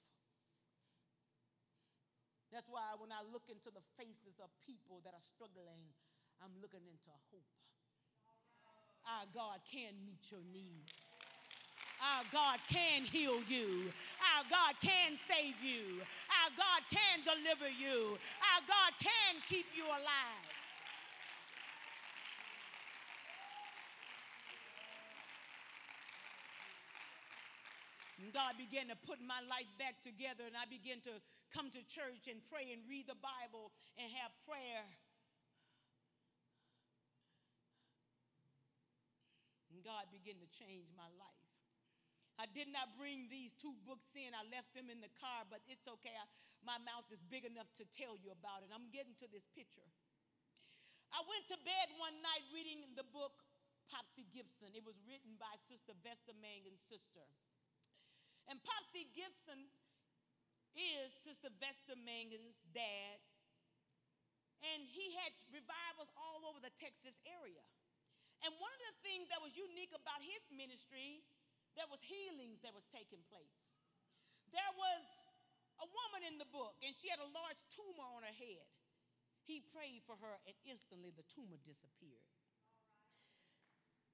[2.52, 5.96] That's why when I look into the faces of people that are struggling,
[6.44, 7.48] I'm looking into hope.
[9.06, 10.92] Our God can meet your needs.
[12.02, 13.92] Our God can heal you.
[14.20, 16.02] Our God can save you.
[16.28, 18.18] Our God can deliver you.
[18.54, 20.50] Our God can keep you alive.
[28.26, 31.14] And God began to put my life back together, and I began to
[31.54, 33.70] come to church and pray and read the Bible
[34.02, 34.82] and have prayer
[39.86, 41.46] God began to change my life.
[42.42, 44.36] I did not bring these two books in.
[44.36, 46.12] I left them in the car, but it's okay.
[46.12, 46.26] I,
[46.66, 48.74] my mouth is big enough to tell you about it.
[48.74, 49.88] I'm getting to this picture.
[51.16, 53.46] I went to bed one night reading the book
[53.88, 54.74] Popsy Gibson.
[54.76, 57.24] It was written by Sister Vesta Mangun's sister.
[58.52, 59.70] And Popsy Gibson
[60.76, 63.22] is Sister Vesta Mangun's dad.
[64.76, 67.64] And he had revivals all over the Texas area.
[68.46, 71.26] And one of the things that was unique about his ministry
[71.76, 73.60] there was healings that was taking place.
[74.56, 75.04] There was
[75.84, 78.64] a woman in the book, and she had a large tumor on her head.
[79.44, 82.32] He prayed for her, and instantly the tumor disappeared.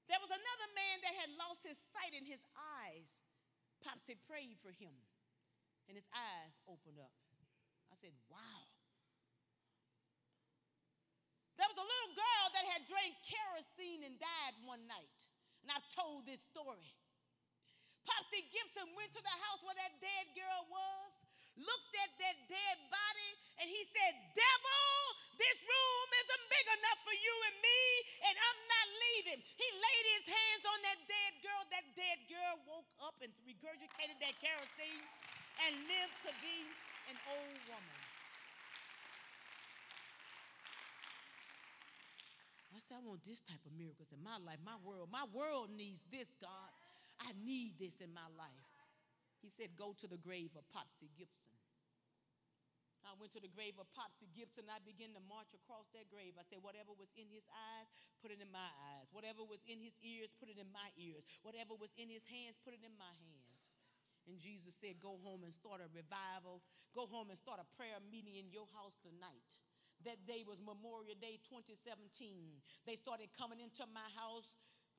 [0.10, 2.42] There was another man that had lost his sight in his
[2.82, 3.08] eyes.
[3.86, 4.92] Popsy prayed for him,
[5.86, 7.14] and his eyes opened up.
[7.94, 8.71] I said, Wow.
[11.62, 15.14] There was a little girl that had drank kerosene and died one night.
[15.62, 16.90] And I've told this story.
[18.02, 21.14] Popsy Gibson went to the house where that dead girl was,
[21.62, 23.32] looked at that dead body,
[23.62, 24.90] and he said, Devil,
[25.38, 27.82] this room isn't big enough for you and me,
[28.26, 29.40] and I'm not leaving.
[29.46, 31.62] He laid his hands on that dead girl.
[31.70, 35.06] That dead girl woke up and regurgitated that kerosene
[35.62, 36.58] and lived to be
[37.06, 38.00] an old woman.
[42.72, 45.08] I I want this type of miracles in my life, my world.
[45.12, 46.72] My world needs this, God.
[47.24, 48.72] I need this in my life.
[49.42, 51.52] He said, Go to the grave of Popsy Gibson.
[53.02, 54.70] I went to the grave of Popsy Gibson.
[54.70, 56.38] I began to march across that grave.
[56.38, 57.90] I said, Whatever was in his eyes,
[58.22, 59.10] put it in my eyes.
[59.10, 61.26] Whatever was in his ears, put it in my ears.
[61.42, 63.62] Whatever was in his hands, put it in my hands.
[64.30, 66.62] And Jesus said, Go home and start a revival.
[66.94, 69.50] Go home and start a prayer meeting in your house tonight.
[70.06, 72.10] That day was Memorial Day 2017.
[72.90, 74.50] They started coming into my house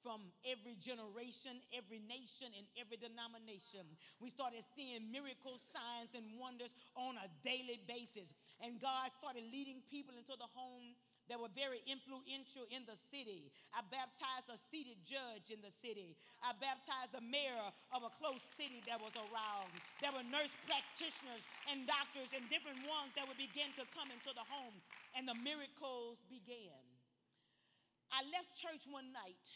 [0.02, 3.86] from every generation, every nation, and every denomination.
[4.18, 8.34] We started seeing miracles, signs, and wonders on a daily basis.
[8.58, 10.98] And God started leading people into the home
[11.30, 13.50] that were very influential in the city.
[13.70, 16.18] I baptized a seated judge in the city.
[16.42, 17.62] I baptized the mayor
[17.94, 19.70] of a close city that was around.
[20.02, 24.34] There were nurse practitioners and doctors and different ones that would begin to come into
[24.34, 24.74] the home,
[25.14, 26.82] and the miracles began.
[28.12, 29.46] I left church one night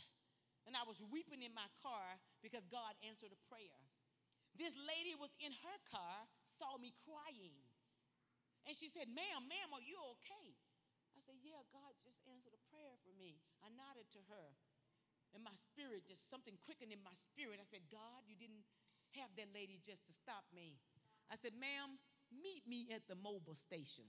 [0.66, 3.80] and I was weeping in my car because God answered a prayer.
[4.58, 6.26] This lady was in her car,
[6.58, 7.54] saw me crying.
[8.66, 10.58] And she said, Ma'am, ma'am, are you okay?
[11.26, 13.42] Said, Yeah, God just answered a prayer for me.
[13.58, 14.54] I nodded to her.
[15.34, 17.58] And my spirit, just something quickened in my spirit.
[17.58, 18.62] I said, God, you didn't
[19.18, 20.78] have that lady just to stop me.
[21.26, 21.98] I said, Ma'am,
[22.30, 24.06] meet me at the Mobil station.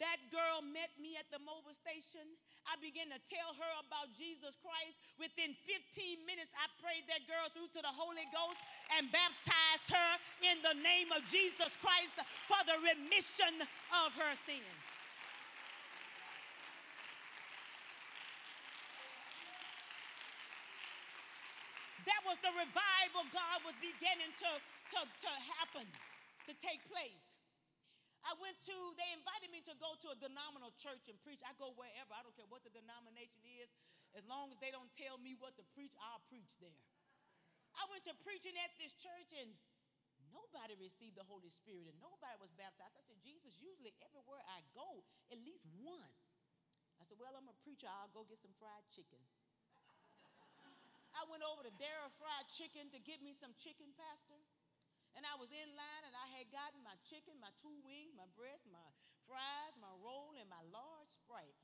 [0.00, 2.24] That girl met me at the Mobil station.
[2.64, 4.96] I began to tell her about Jesus Christ.
[5.20, 8.56] Within 15 minutes, I prayed that girl through to the Holy Ghost
[8.96, 10.10] and baptized her
[10.40, 12.16] in the name of Jesus Christ
[12.48, 13.60] for the remission
[13.92, 14.80] of her sins.
[22.06, 24.50] That was the revival God was beginning to,
[24.96, 25.86] to, to happen,
[26.48, 27.40] to take place.
[28.20, 31.40] I went to, they invited me to go to a denominational church and preach.
[31.40, 32.12] I go wherever.
[32.12, 33.72] I don't care what the denomination is.
[34.12, 36.84] As long as they don't tell me what to preach, I'll preach there.
[37.78, 39.54] I went to preaching at this church and
[40.34, 42.92] nobody received the Holy Spirit and nobody was baptized.
[42.98, 46.12] I said, Jesus, usually everywhere I go, at least one.
[47.00, 47.88] I said, Well, I'm a preacher.
[47.88, 49.22] I'll go get some fried chicken.
[51.14, 54.38] I went over to Dara Fried Chicken to get me some chicken, Pastor.
[55.18, 58.30] And I was in line and I had gotten my chicken, my two wings, my
[58.38, 58.88] breast, my
[59.26, 61.58] fries, my roll, and my large Sprite.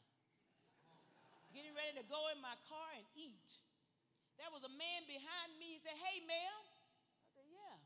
[1.55, 3.49] Getting ready to go in my car and eat.
[4.36, 5.78] There was a man behind me.
[5.78, 6.61] He said, Hey, ma'am.
[7.24, 7.76] I said, Yeah.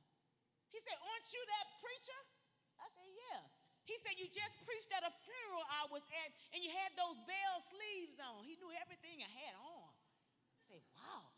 [0.74, 2.20] He said, Aren't you that preacher?
[2.82, 3.42] I said, Yeah.
[3.86, 7.14] He said, You just preached at a funeral I was at, and you had those
[7.28, 8.42] bell sleeves on.
[8.42, 9.90] He knew everything I had on.
[9.94, 11.29] I said, Wow.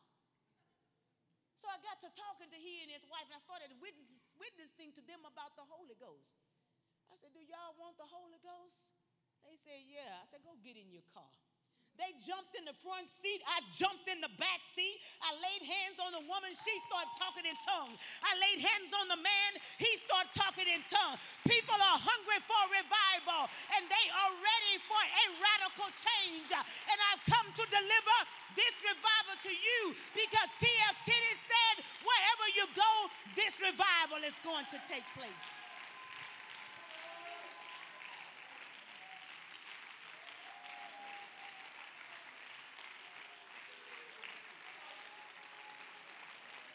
[1.62, 5.02] So I got to talking to he and his wife, and I started witnessing to
[5.06, 6.34] them about the Holy Ghost.
[7.06, 8.82] I said, Do y'all want the Holy Ghost?
[9.46, 10.10] They said, Yeah.
[10.18, 11.30] I said, Go get in your car.
[12.00, 13.44] They jumped in the front seat.
[13.44, 14.96] I jumped in the back seat.
[15.20, 16.48] I laid hands on the woman.
[16.64, 18.00] She started talking in tongues.
[18.24, 19.50] I laid hands on the man.
[19.76, 21.20] He started talking in tongues.
[21.44, 23.44] People are hungry for revival
[23.76, 26.48] and they are ready for a radical change.
[26.56, 28.16] And I've come to deliver
[28.56, 29.80] this revival to you
[30.12, 30.96] because T.F.
[31.04, 31.74] Tenney said,
[32.04, 32.92] wherever you go,
[33.34, 35.44] this revival is going to take place.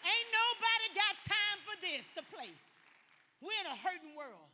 [0.02, 2.52] Ain't nobody got time for this to play.
[3.44, 4.50] We're in a hurting world.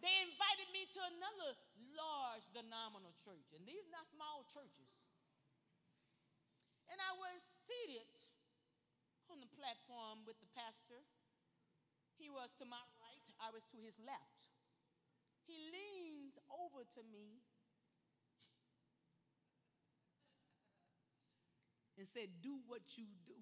[0.00, 1.56] They invited me to another
[1.92, 4.99] large denominational church, and these are not small churches.
[6.90, 7.38] And I was
[7.70, 8.10] seated
[9.30, 10.98] on the platform with the pastor.
[12.18, 14.42] He was to my right, I was to his left.
[15.46, 17.40] He leans over to me
[21.96, 23.38] and said, Do what you do.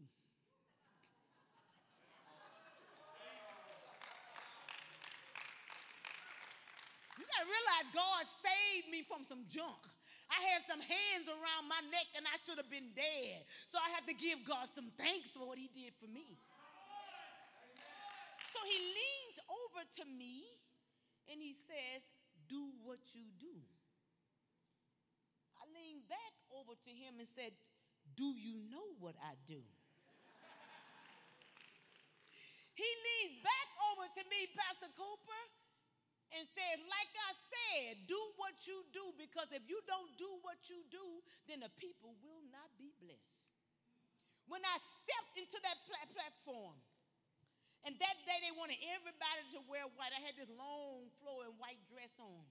[7.17, 9.83] You gotta realize God saved me from some junk.
[10.29, 13.49] I had some hands around my neck and I should have been dead.
[13.73, 16.37] So I have to give God some thanks for what He did for me.
[18.53, 20.45] So He leans over to me
[21.33, 22.05] and He says,
[22.45, 23.57] Do what you do.
[25.57, 27.57] I leaned back over to Him and said,
[28.13, 29.65] Do you know what I do?
[32.79, 35.43] he leans back over to me, Pastor Cooper
[36.37, 40.61] and says, like I said, do what you do because if you don't do what
[40.69, 43.39] you do, then the people will not be blessed.
[44.49, 46.77] When I stepped into that plat- platform,
[47.85, 51.81] and that day they wanted everybody to wear white, I had this long flowing white
[51.89, 52.45] dress on.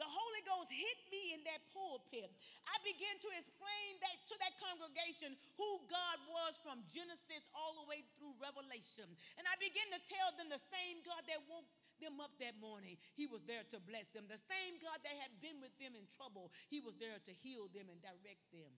[0.00, 2.32] The Holy Ghost hit me in that pulpit.
[2.64, 7.84] I began to explain that to that congregation who God was from Genesis all the
[7.84, 9.04] way through Revelation.
[9.36, 11.68] And I began to tell them the same God that woke
[12.00, 14.26] them up that morning, He was there to bless them.
[14.26, 17.68] The same God that had been with them in trouble, He was there to heal
[17.70, 18.72] them and direct them.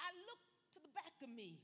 [0.00, 1.60] I looked to the back of me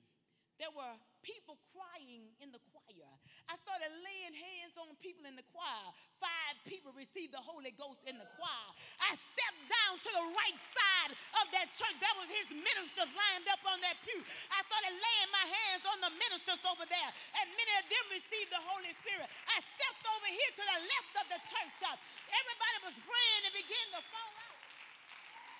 [0.60, 3.10] there were people crying in the choir.
[3.46, 5.90] I started laying hands on people in the choir.
[6.18, 8.70] Five people received the Holy Ghost in the choir.
[9.02, 11.96] I stepped down to the right side of that church.
[11.98, 14.18] That was his ministers lined up on that pew.
[14.50, 18.50] I started laying my hands on the ministers over there, and many of them received
[18.50, 19.26] the Holy Spirit.
[19.50, 21.74] I stepped over here to the left of the church.
[21.82, 24.41] Everybody was praying and began to fall.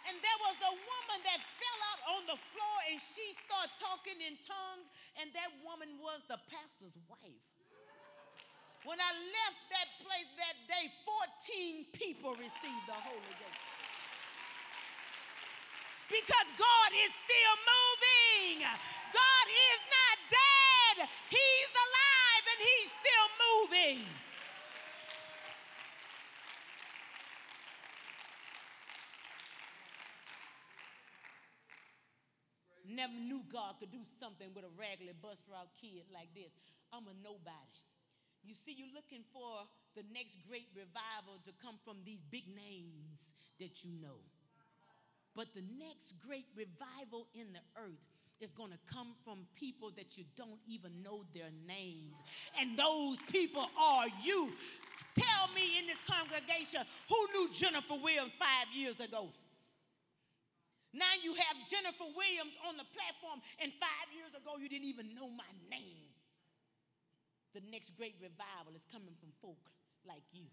[0.09, 4.19] And there was a woman that fell out on the floor and she started talking
[4.19, 4.91] in tongues,
[5.23, 7.47] and that woman was the pastor's wife.
[8.83, 10.91] When I left that place that day,
[11.47, 13.63] 14 people received the Holy Ghost.
[16.11, 18.67] Because God is still moving.
[19.15, 20.97] God is not dead.
[21.31, 23.99] He's alive and he's still moving.
[32.93, 36.53] Never knew God could do something with a raggedy bus route kid like this.
[36.93, 37.81] I'm a nobody.
[38.45, 39.65] You see, you're looking for
[39.97, 43.23] the next great revival to come from these big names
[43.61, 44.21] that you know.
[45.35, 48.05] But the next great revival in the earth
[48.41, 52.19] is going to come from people that you don't even know their names.
[52.61, 54.53] And those people are you.
[55.17, 59.29] Tell me in this congregation who knew Jennifer Williams five years ago?
[60.93, 65.17] Now you have Jennifer Williams on the platform, and five years ago you didn't even
[65.17, 66.13] know my name.
[67.57, 69.61] The next great revival is coming from folk
[70.05, 70.49] like you.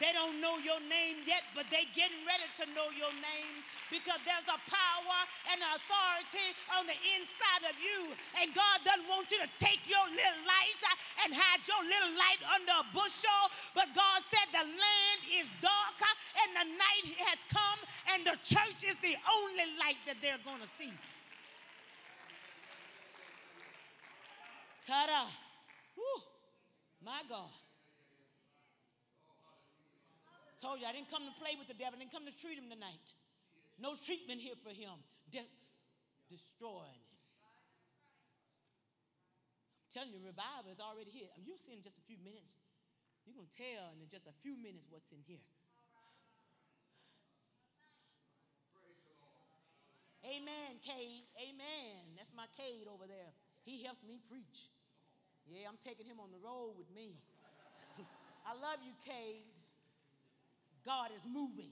[0.00, 3.60] They don't know your name yet, but they're getting ready to know your name
[3.92, 5.18] because there's a power
[5.52, 8.16] and authority on the inside of you.
[8.40, 10.80] And God doesn't want you to take your little light
[11.24, 13.42] and hide your little light under a bushel.
[13.76, 15.98] But God said the land is dark
[16.40, 17.80] and the night has come,
[18.14, 20.92] and the church is the only light that they're going to see.
[24.86, 25.26] Kara.
[25.96, 26.22] Woo.
[27.04, 27.50] My God.
[30.62, 32.54] Told you I didn't come to play with the devil, I didn't come to treat
[32.54, 33.02] him tonight.
[33.82, 34.94] No treatment here for him.
[35.34, 35.50] De-
[36.30, 37.18] destroying him.
[39.82, 41.26] I'm telling you, revival is already here.
[41.34, 42.62] I mean, you'll see in just a few minutes.
[43.26, 45.42] You're going to tell in just a few minutes what's in here.
[50.22, 51.26] Amen, Cade.
[51.42, 51.98] Amen.
[52.14, 53.34] That's my Cade over there.
[53.66, 54.70] He helped me preach.
[55.50, 57.18] Yeah, I'm taking him on the road with me.
[58.48, 59.51] I love you, Cade.
[60.84, 61.70] God is moving.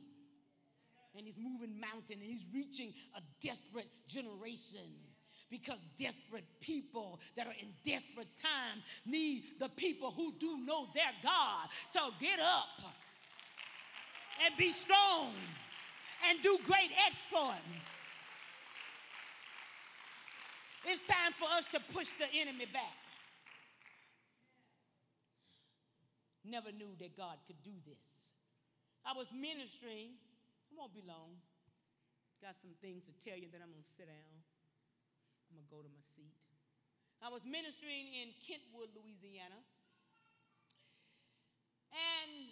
[1.17, 4.87] And he's moving mountain and he's reaching a desperate generation
[5.51, 11.11] because desperate people that are in desperate time need the people who do know their
[11.23, 12.93] God to get up
[14.45, 15.33] and be strong
[16.29, 17.57] and do great exploit.
[20.87, 22.97] It's time for us to push the enemy back.
[26.45, 28.20] Never knew that God could do this.
[29.05, 30.17] I was ministering.
[30.69, 31.41] I won't be long.
[32.41, 34.33] Got some things to tell you, then I'm going to sit down.
[35.51, 36.37] I'm going to go to my seat.
[37.21, 39.61] I was ministering in Kentwood, Louisiana.
[41.93, 42.49] And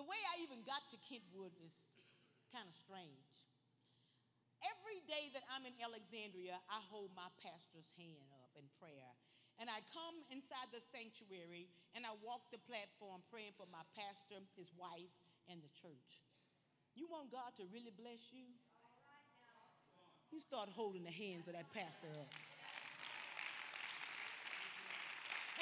[0.00, 1.74] the way I even got to Kentwood is
[2.48, 3.28] kind of strange.
[4.64, 9.12] Every day that I'm in Alexandria, I hold my pastor's hand up in prayer.
[9.62, 14.42] And I come inside the sanctuary and I walk the platform praying for my pastor,
[14.58, 15.14] his wife,
[15.46, 16.10] and the church.
[16.98, 18.50] You want God to really bless you?
[20.34, 22.30] You start holding the hands of that pastor up.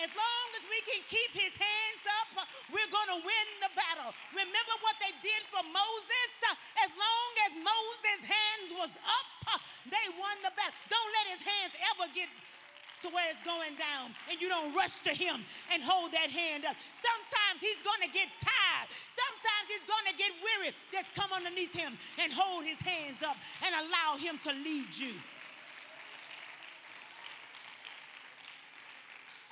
[0.00, 4.16] As long as we can keep his hands up, we're going to win the battle.
[4.32, 6.28] Remember what they did for Moses?
[6.80, 10.72] As long as Moses' hands was up, they won the battle.
[10.88, 12.32] Don't let his hands ever get
[13.02, 15.42] to where it's going down and you don't rush to him
[15.74, 16.78] and hold that hand up.
[16.98, 18.88] Sometimes he's going to get tired.
[19.10, 20.70] Sometimes he's going to get weary.
[20.94, 23.36] Just come underneath him and hold his hands up
[23.66, 25.14] and allow him to lead you.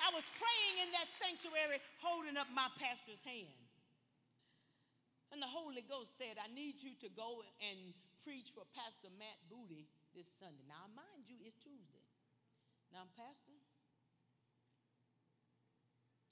[0.00, 3.60] I was praying in that sanctuary, holding up my pastor's hand.
[5.30, 7.94] And the Holy Ghost said, I need you to go and
[8.26, 9.86] preach for Pastor Matt Booty
[10.16, 10.66] this Sunday.
[10.66, 11.99] Now, mind you, it's Tuesday.
[12.90, 13.54] Now, Pastor,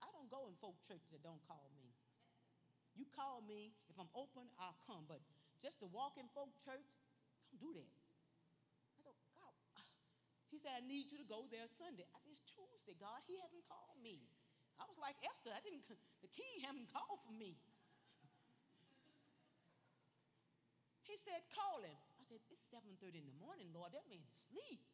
[0.03, 1.95] I don't go in folk churches that don't call me.
[2.99, 5.07] You call me, if I'm open, I'll come.
[5.07, 5.23] But
[5.63, 6.83] just to walk in folk church,
[7.47, 7.87] don't do that.
[7.87, 9.55] I said, God,
[10.51, 12.03] he said, I need you to go there Sunday.
[12.11, 13.23] I said, it's Tuesday, God.
[13.31, 14.27] He hasn't called me.
[14.83, 15.55] I was like Esther.
[15.55, 17.55] I didn't, the king haven't called for me.
[21.09, 21.97] He said, call him.
[22.21, 23.97] I said, it's 7.30 in the morning, Lord.
[23.97, 24.85] That man is asleep.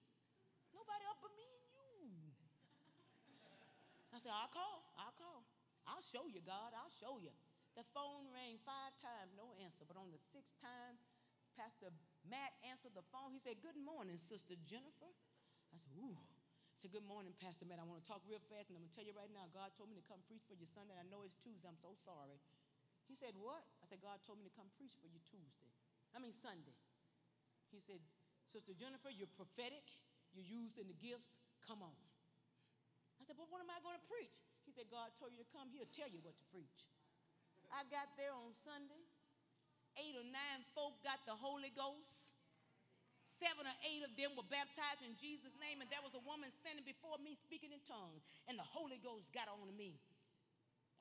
[0.75, 1.95] Nobody up but me and you.
[4.11, 4.83] I said, I'll call.
[4.99, 5.47] I'll call.
[5.87, 6.75] I'll show you, God.
[6.75, 7.31] I'll show you.
[7.75, 9.83] The phone rang five times, no answer.
[9.83, 10.95] But on the sixth time,
[11.59, 11.91] Pastor
[12.27, 13.35] Matt answered the phone.
[13.35, 15.11] He said, Good morning, Sister Jennifer.
[15.75, 16.15] I said, Ooh.
[16.15, 17.83] I said, Good morning, Pastor Matt.
[17.83, 19.75] I want to talk real fast, and I'm going to tell you right now, God
[19.75, 20.95] told me to come preach for you Sunday.
[20.95, 21.67] I know it's Tuesday.
[21.67, 22.39] I'm so sorry.
[23.11, 23.67] He said, What?
[23.83, 25.71] I said, God told me to come preach for you Tuesday.
[26.15, 26.79] I mean, Sunday.
[27.75, 27.99] He said,
[28.47, 29.83] Sister Jennifer, you're prophetic.
[30.35, 31.31] You're used in the gifts.
[31.65, 31.97] Come on.
[33.23, 34.35] I said, But what am I going to preach?
[34.67, 35.71] He said, God told you to come.
[35.71, 36.85] He'll tell you what to preach.
[37.71, 39.01] I got there on Sunday.
[39.95, 42.35] Eight or nine folk got the Holy Ghost.
[43.39, 46.51] Seven or eight of them were baptized in Jesus' name, and there was a woman
[46.63, 49.99] standing before me speaking in tongues, and the Holy Ghost got on me.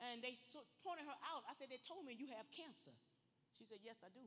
[0.02, 0.38] And they
[0.82, 1.46] pointed her out.
[1.46, 2.94] I said, They told me you have cancer.
[3.54, 4.26] She said, Yes, I do.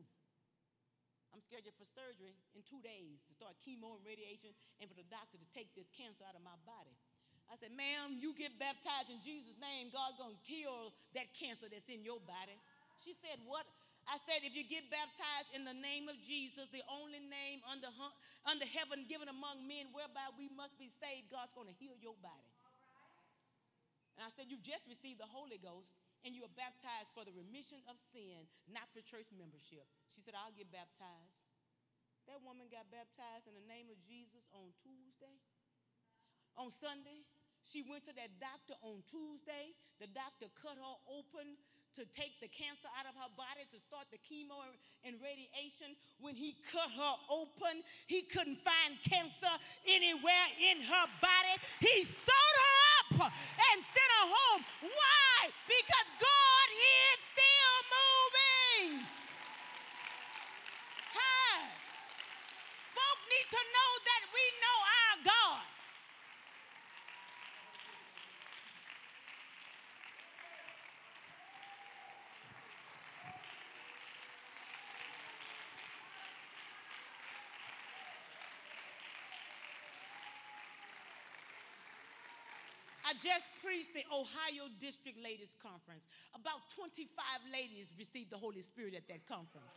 [1.37, 4.49] I'm scheduled for surgery in two days to start chemo and radiation
[4.81, 6.89] and for the doctor to take this cancer out of my body.
[7.45, 11.93] I said, ma'am, you get baptized in Jesus' name, God's gonna kill that cancer that's
[11.93, 12.57] in your body.
[13.05, 13.69] She said, what?
[14.09, 17.93] I said, if you get baptized in the name of Jesus, the only name under,
[18.41, 22.49] under heaven given among men whereby we must be saved, God's gonna heal your body.
[24.17, 25.93] And I said, you've just received the Holy Ghost
[26.27, 29.87] and you are baptized for the remission of sin, not for church membership.
[30.11, 31.39] She said, I'll get baptized.
[32.27, 35.39] That woman got baptized in the name of Jesus on Tuesday.
[36.59, 37.23] On Sunday,
[37.63, 39.71] she went to that doctor on Tuesday.
[40.03, 41.55] The doctor cut her open
[41.95, 44.67] to take the cancer out of her body to start the chemo
[45.07, 45.95] and radiation.
[46.19, 47.79] When he cut her open,
[48.11, 49.53] he couldn't find cancer
[49.87, 51.53] anywhere in her body.
[51.79, 52.76] He sewed her
[53.25, 54.61] and sent her home.
[54.81, 55.49] Why?
[55.67, 59.07] Because God is still moving.
[61.13, 61.69] Time.
[62.93, 65.63] Folk need to know that we know our God.
[83.05, 86.05] I just preached the Ohio District Ladies Conference.
[86.37, 87.09] About 25
[87.49, 89.73] ladies received the Holy Spirit at that conference.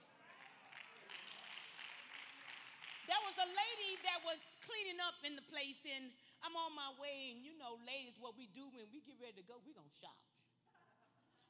[3.09, 6.15] There was a lady that was cleaning up in the place, and
[6.47, 7.35] I'm on my way.
[7.35, 9.91] And you know, ladies, what we do when we get ready to go, we're gonna
[9.99, 10.15] shop.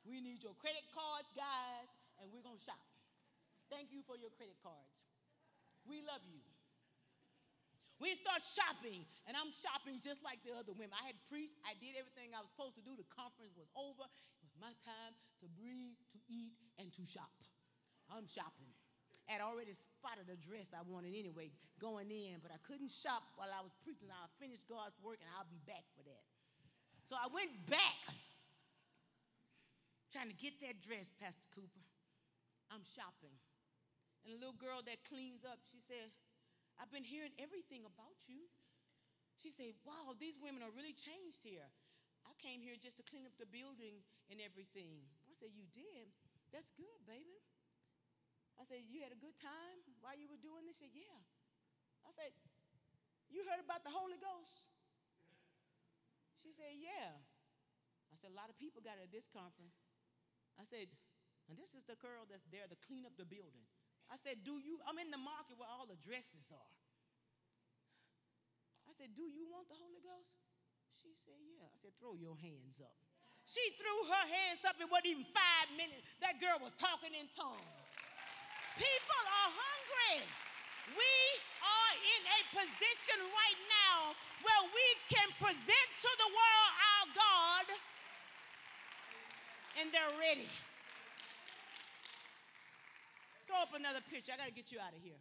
[0.08, 2.80] We need your credit cards, guys, and we're gonna shop.
[3.68, 4.96] Thank you for your credit cards.
[5.84, 6.40] We love you.
[8.00, 10.96] We start shopping, and I'm shopping just like the other women.
[10.96, 12.96] I had preached, I did everything I was supposed to do.
[12.96, 14.08] The conference was over.
[14.08, 15.12] It was my time
[15.44, 17.28] to breathe, to eat, and to shop.
[18.08, 18.72] I'm shopping.
[19.28, 23.22] I had already spotted a dress I wanted anyway going in, but I couldn't shop
[23.36, 24.08] while I was preaching.
[24.08, 26.24] I'll finish God's work, and I'll be back for that.
[27.04, 28.00] So I went back,
[30.08, 31.84] trying to get that dress, Pastor Cooper.
[32.72, 33.36] I'm shopping.
[34.24, 36.08] And a little girl that cleans up, she said,
[36.80, 38.48] I've been hearing everything about you.
[39.36, 41.68] She said, Wow, these women are really changed here.
[42.24, 44.00] I came here just to clean up the building
[44.32, 45.04] and everything.
[45.28, 46.08] I said, You did?
[46.56, 47.36] That's good, baby.
[48.56, 50.80] I said, You had a good time while you were doing this?
[50.80, 51.20] She said, Yeah.
[52.08, 52.32] I said,
[53.28, 54.64] You heard about the Holy Ghost?
[56.40, 57.12] She said, Yeah.
[58.08, 59.76] I said, A lot of people got it at this conference.
[60.56, 60.88] I said,
[61.48, 63.68] And this is the girl that's there to clean up the building.
[64.10, 64.82] I said, Do you?
[64.90, 66.74] I'm in the market where all the dresses are.
[68.90, 70.34] I said, Do you want the Holy Ghost?
[70.98, 71.70] She said, Yeah.
[71.70, 72.98] I said, Throw your hands up.
[73.46, 74.78] She threw her hands up.
[74.78, 76.06] It wasn't even five minutes.
[76.22, 77.66] That girl was talking in tongues.
[78.78, 80.22] People are hungry.
[80.94, 81.14] We
[81.62, 87.66] are in a position right now where we can present to the world our God,
[89.78, 90.50] and they're ready.
[93.50, 94.30] Throw up another picture.
[94.30, 95.18] I got to get you out of here.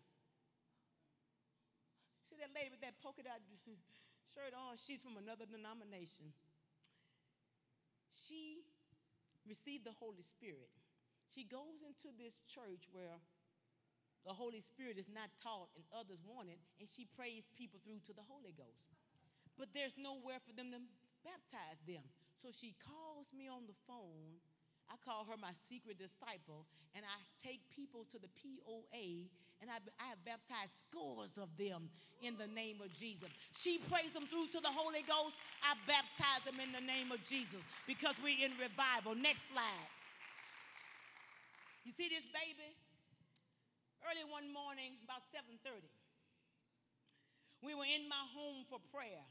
[2.30, 3.42] See that lady with that polka dot
[4.38, 4.78] shirt on?
[4.78, 6.30] She's from another denomination.
[8.14, 8.62] She
[9.50, 10.70] received the Holy Spirit.
[11.34, 13.18] She goes into this church where
[14.30, 18.06] the Holy Spirit is not taught and others want it, and she prays people through
[18.06, 18.94] to the Holy Ghost.
[19.58, 20.78] But there's nowhere for them to
[21.26, 22.06] baptize them.
[22.46, 24.38] So she calls me on the phone.
[24.90, 26.66] I call her my secret disciple,
[26.98, 29.30] and I take people to the POA,
[29.62, 31.94] and I, I have baptized scores of them
[32.26, 33.30] in the name of Jesus.
[33.54, 35.38] She prays them through to the Holy Ghost.
[35.62, 39.14] I baptize them in the name of Jesus because we're in revival.
[39.14, 39.90] Next slide.
[41.86, 42.74] You see this baby?
[44.10, 45.86] Early one morning, about 7:30,
[47.62, 49.26] we were in my home for prayer.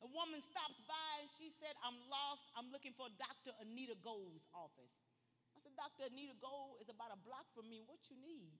[0.00, 2.48] A woman stopped by and she said, I'm lost.
[2.56, 3.52] I'm looking for Dr.
[3.60, 4.96] Anita Gold's office.
[5.52, 6.08] I said, Dr.
[6.08, 7.84] Anita Gold is about a block from me.
[7.84, 8.56] What you need?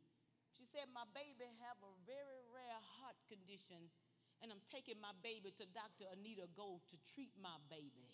[0.52, 3.88] She said, My baby have a very rare heart condition,
[4.44, 6.12] and I'm taking my baby to Dr.
[6.12, 8.12] Anita Gold to treat my baby.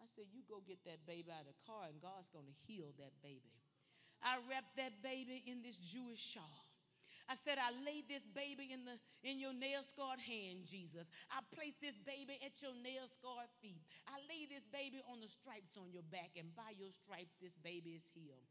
[0.00, 2.96] I said, You go get that baby out of the car, and God's gonna heal
[2.96, 3.52] that baby.
[4.24, 6.69] I wrapped that baby in this Jewish shawl.
[7.30, 11.06] I said, I laid this baby in, the, in your nail scarred hand, Jesus.
[11.30, 13.86] I placed this baby at your nail scarred feet.
[14.10, 17.54] I lay this baby on the stripes on your back, and by your stripes, this
[17.62, 18.50] baby is healed.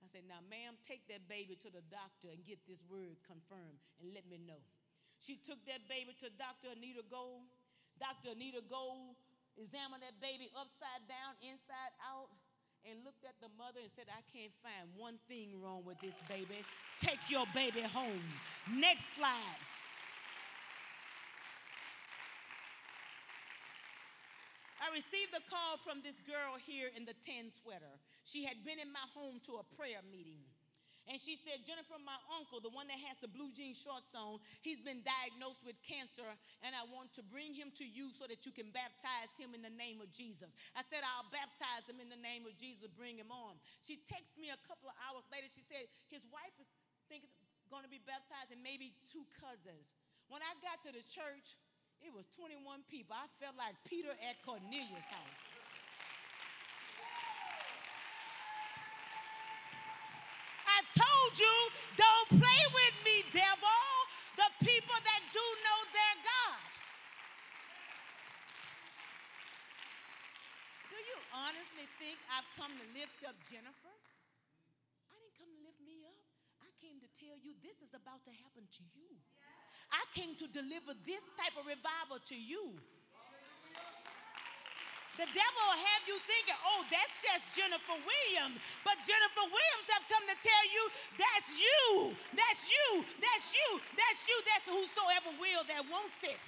[0.00, 3.84] I said, Now, ma'am, take that baby to the doctor and get this word confirmed
[4.00, 4.64] and let me know.
[5.20, 6.72] She took that baby to Dr.
[6.72, 7.44] Anita Gold.
[8.00, 8.32] Dr.
[8.32, 9.16] Anita Gold
[9.60, 12.32] examined that baby upside down, inside out
[12.86, 16.14] and looked at the mother and said, I can't find one thing wrong with this
[16.28, 16.62] baby.
[17.02, 18.22] Take your baby home.
[18.70, 19.60] Next slide.
[24.78, 27.98] I received a call from this girl here in the tan sweater.
[28.22, 30.46] She had been in my home to a prayer meeting.
[31.06, 34.42] And she said, Jennifer, my uncle, the one that has the blue jean shorts on,
[34.66, 36.26] he's been diagnosed with cancer,
[36.66, 39.62] and I want to bring him to you so that you can baptize him in
[39.62, 40.50] the name of Jesus.
[40.74, 43.54] I said, I'll baptize him in the name of Jesus, bring him on.
[43.86, 45.46] She texted me a couple of hours later.
[45.46, 46.66] She said, his wife is
[47.06, 47.30] thinking
[47.70, 49.94] going to be baptized and maybe two cousins.
[50.30, 51.54] When I got to the church,
[52.02, 53.14] it was 21 people.
[53.14, 55.38] I felt like Peter at Cornelius' house.
[60.66, 61.56] I told you,
[62.00, 63.80] don't play with me, devil.
[64.40, 66.64] The people that do know their God.
[70.88, 73.94] Do you honestly think I've come to lift up Jennifer?
[75.12, 76.16] I didn't come to lift me up.
[76.64, 79.12] I came to tell you this is about to happen to you.
[79.92, 82.74] I came to deliver this type of revival to you.
[85.16, 88.60] The devil will have you thinking, oh, that's just Jennifer Williams.
[88.84, 90.82] But Jennifer Williams have come to tell you,
[91.16, 96.44] that's you, that's you, that's you, that's you, that's whosoever will that wants it.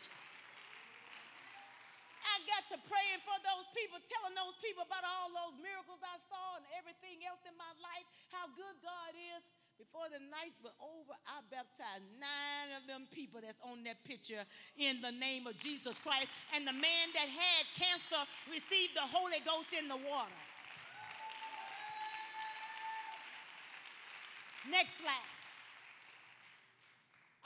[2.28, 6.20] I got to praying for those people, telling those people about all those miracles I
[6.28, 9.40] saw and everything else in my life, how good God is.
[9.78, 14.42] Before the night was over, I baptized nine of them people that's on that picture
[14.74, 16.26] in the name of Jesus Christ.
[16.50, 20.42] And the man that had cancer received the Holy Ghost in the water.
[24.66, 25.30] Next slide.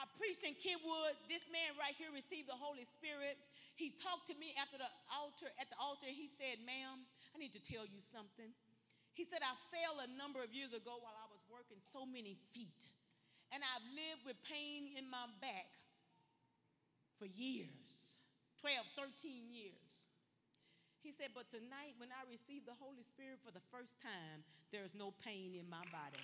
[0.01, 1.15] I preached in Kenwood.
[1.29, 3.37] This man right here received the Holy Spirit.
[3.77, 6.09] He talked to me after the altar, at the altar.
[6.09, 8.51] He said, Ma'am, I need to tell you something.
[9.13, 12.41] He said, I fell a number of years ago while I was working so many
[12.57, 12.83] feet.
[13.53, 15.69] And I've lived with pain in my back
[17.21, 18.17] for years
[18.65, 19.93] 12, 13 years.
[21.03, 24.87] He said, But tonight, when I received the Holy Spirit for the first time, there
[24.87, 26.23] is no pain in my body.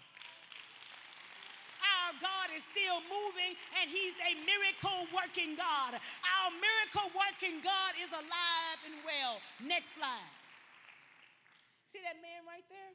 [1.83, 5.99] Our God is still moving and He's a miracle working God.
[5.99, 9.43] Our miracle working God is alive and well.
[9.61, 10.33] Next slide.
[11.91, 12.95] See that man right there?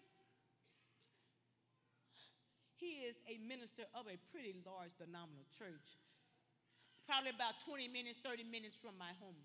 [2.84, 5.96] He is a minister of a pretty large denominational church,
[7.08, 9.40] probably about 20 minutes, 30 minutes from my home.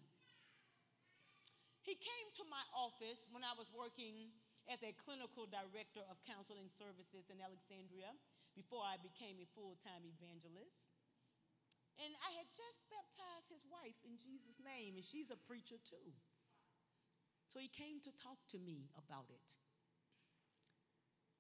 [1.87, 4.35] He came to my office when I was working
[4.67, 8.11] as a clinical director of counseling services in Alexandria
[8.59, 10.91] before I became a full time evangelist.
[12.03, 16.11] And I had just baptized his wife in Jesus' name, and she's a preacher too.
[17.55, 19.47] So he came to talk to me about it.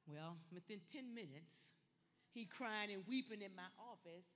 [0.06, 1.74] Well, within 10 minutes,
[2.34, 4.26] he crying and weeping in my office.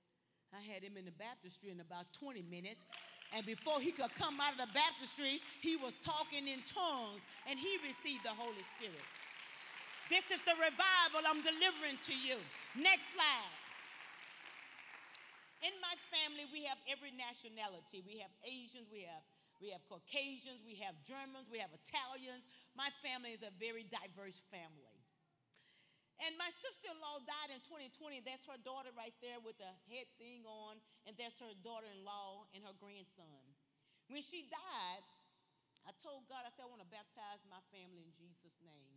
[0.53, 2.85] I had him in the baptistry in about 20 minutes.
[3.33, 7.57] And before he could come out of the baptistry, he was talking in tongues and
[7.57, 9.01] he received the Holy Spirit.
[10.13, 12.37] This is the revival I'm delivering to you.
[12.77, 13.57] Next slide.
[15.65, 18.05] In my family, we have every nationality.
[18.05, 19.23] We have Asians, we have
[19.63, 22.43] we have Caucasians, we have Germans, we have Italians.
[22.75, 24.92] My family is a very diverse family.
[26.21, 28.21] And my sister in law died in 2020.
[28.21, 30.77] That's her daughter right there with the head thing on,
[31.09, 33.41] and that's her daughter in law and her grandson.
[34.07, 35.03] When she died,
[35.83, 38.93] I told God, I said, I want to baptize my family in Jesus' name.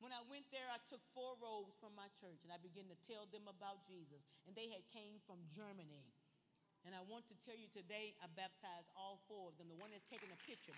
[0.00, 2.96] When I went there, I took four robes from my church and I began to
[3.04, 4.24] tell them about Jesus.
[4.48, 6.08] And they had came from Germany.
[6.88, 9.68] And I want to tell you today, I baptized all four of them.
[9.68, 10.72] The one that's taking a picture.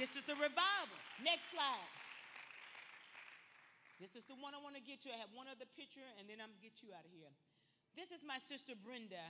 [0.00, 0.96] This is the revival.
[1.20, 1.92] Next slide.
[4.00, 5.12] This is the one I want to get to.
[5.12, 7.28] I have one other picture, and then I'm going to get you out of here.
[7.92, 9.20] This is my sister Brenda.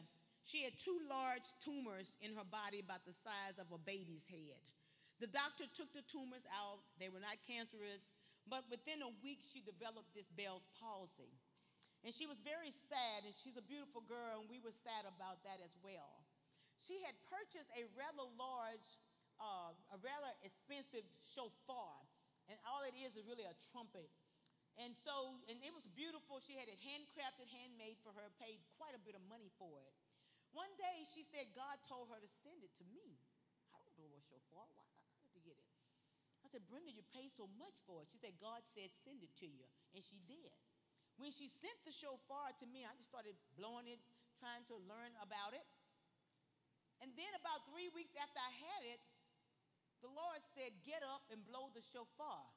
[0.47, 4.62] She had two large tumors in her body about the size of a baby's head.
[5.18, 6.87] The doctor took the tumors out.
[7.03, 8.14] They were not cancerous,
[8.47, 11.35] but within a week, she developed this Bell's palsy.
[12.07, 15.43] And she was very sad, and she's a beautiful girl, and we were sad about
[15.43, 16.23] that as well.
[16.79, 18.87] She had purchased a rather large,
[19.43, 22.07] uh, a rather expensive shofar,
[22.47, 24.09] and all it is is really a trumpet
[24.81, 26.41] and so, and it was beautiful.
[26.41, 29.93] She had it handcrafted, handmade for her, paid quite a bit of money for it.
[30.57, 33.20] One day she said God told her to send it to me.
[33.70, 34.66] I don't blow a shofar.
[34.72, 34.89] Why?
[35.20, 35.68] Had to get it.
[36.43, 38.09] I said, Brenda, you paid so much for it.
[38.11, 39.68] She said, God said, send it to you.
[39.93, 40.51] And she did.
[41.20, 44.01] When she sent the shofar to me, I just started blowing it,
[44.41, 45.62] trying to learn about it.
[47.05, 49.01] And then about three weeks after I had it,
[50.01, 52.49] the Lord said, Get up and blow the shofar.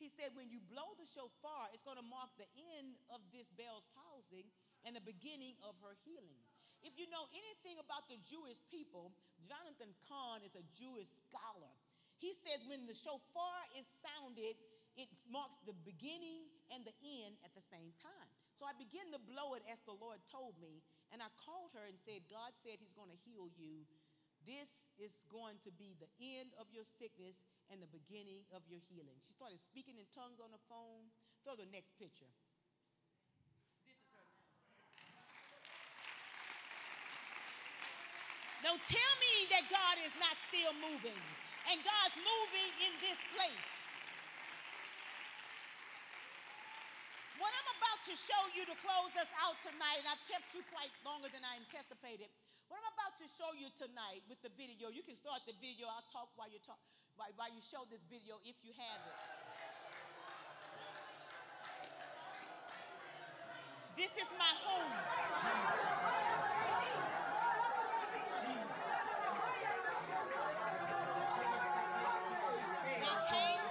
[0.00, 2.48] He said, when you blow the shofar, it's going to mark the
[2.80, 4.48] end of this Bell's palsy
[4.88, 6.40] and the beginning of her healing.
[6.80, 9.12] If you know anything about the Jewish people,
[9.44, 11.68] Jonathan Cahn is a Jewish scholar.
[12.16, 14.56] He says when the shofar is sounded,
[14.96, 18.28] it marks the beginning and the end at the same time.
[18.56, 21.84] So I began to blow it as the Lord told me, and I called her
[21.88, 23.88] and said, God said He's going to heal you.
[24.48, 24.68] This
[25.00, 27.40] is going to be the end of your sickness
[27.72, 29.16] and the beginning of your healing.
[29.24, 31.08] She started speaking in tongues on the phone.
[31.44, 32.28] Throw the next picture.
[33.88, 35.24] This is her now.
[38.60, 41.16] Don't tell me that God is not still moving,
[41.72, 43.68] and God's moving in this place.
[47.40, 50.60] What I'm about to show you to close us out tonight, and I've kept you
[50.68, 52.28] quite longer than I anticipated
[53.20, 54.88] to show you tonight with the video.
[54.88, 55.84] You can start the video.
[55.92, 56.80] I'll talk while you talk
[57.20, 59.20] while, while you show this video if you have it.
[63.92, 64.96] This is my home.
[65.36, 66.00] Jesus.
[68.40, 68.80] Jesus.
[68.80, 70.00] Jesus.
[73.28, 73.69] Jesus.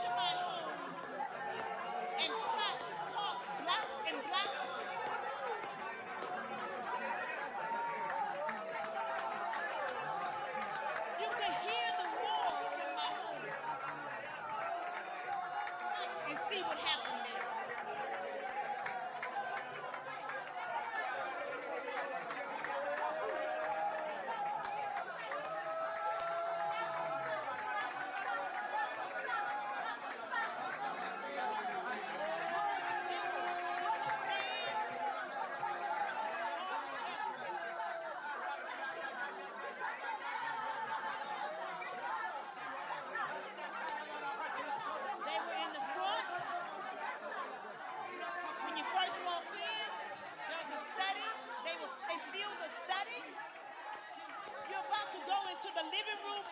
[55.80, 56.49] the living room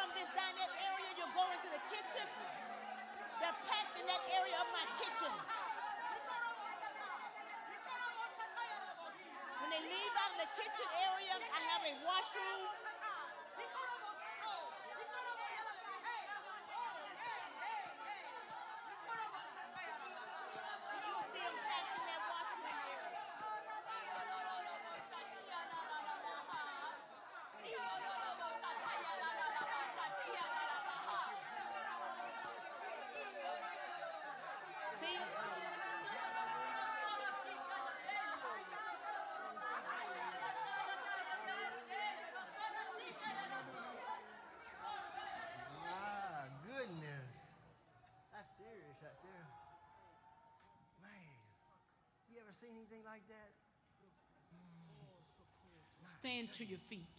[0.00, 2.24] from this dinette area, you're going to the kitchen.
[3.36, 5.28] They're packed in that area of my kitchen.
[9.60, 12.69] When they leave out of the kitchen area, I have a washroom
[52.60, 53.56] seen anything like that?
[56.20, 57.16] Stand to your feet.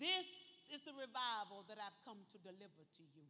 [0.00, 0.24] This
[0.72, 3.28] is the revival that I've come to deliver to you.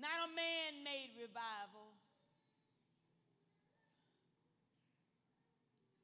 [0.00, 1.92] Not a man made revival,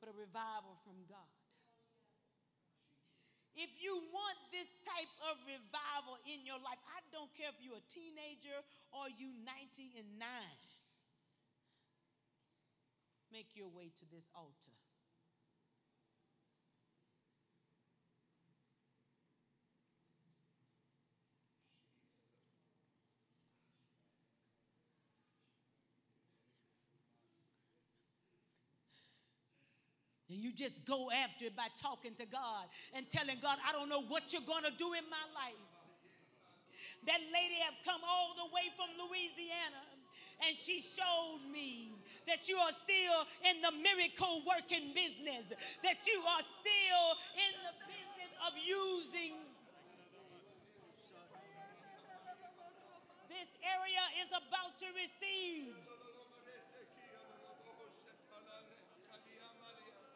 [0.01, 1.42] but a revival from God.
[3.53, 7.77] If you want this type of revival in your life, I don't care if you're
[7.77, 8.57] a teenager
[8.97, 10.29] or you 90 and 9.
[13.29, 14.73] Make your way to this altar.
[30.29, 33.89] And you just go after it by talking to God and telling God, I don't
[33.89, 35.63] know what you're going to do in my life.
[37.07, 39.87] That lady have come all the way from Louisiana
[40.43, 41.95] and she showed me
[42.27, 45.47] that you are still in the miracle working business,
[45.83, 47.07] that you are still
[47.39, 49.39] in the business of using.
[53.31, 55.92] This area is about to receive.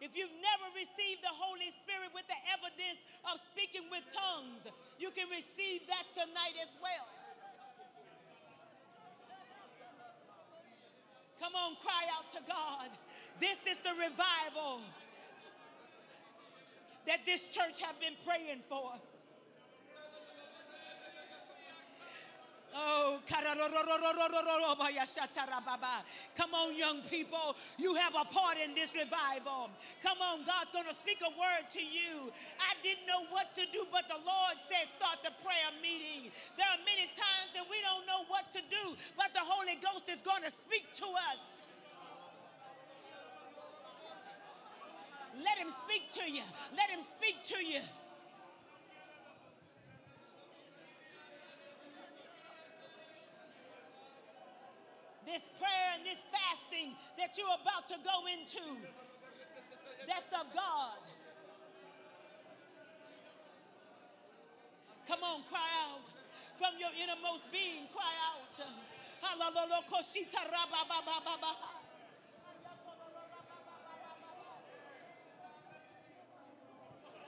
[0.06, 4.62] If you've never received the Holy Spirit with the evidence of speaking with tongues,
[5.02, 7.10] you can receive that tonight as well.
[11.42, 12.94] Come on, cry out to God.
[13.42, 14.86] This is the revival
[17.10, 18.94] that this church have been praying for.
[22.76, 23.24] Oh,
[26.36, 27.56] come on, young people.
[27.78, 29.72] You have a part in this revival.
[30.04, 32.28] Come on, God's going to speak a word to you.
[32.60, 36.28] I didn't know what to do, but the Lord said, start the prayer meeting.
[36.60, 40.04] There are many times that we don't know what to do, but the Holy Ghost
[40.12, 41.64] is going to speak to us.
[45.40, 46.44] Let Him speak to you.
[46.76, 47.80] Let Him speak to you.
[55.36, 58.64] This prayer and this fasting that you're about to go into.
[60.08, 60.96] That's of God.
[65.04, 66.08] Come on, cry out
[66.56, 67.84] from your innermost being.
[67.92, 68.48] Cry out.
[68.56, 69.44] Come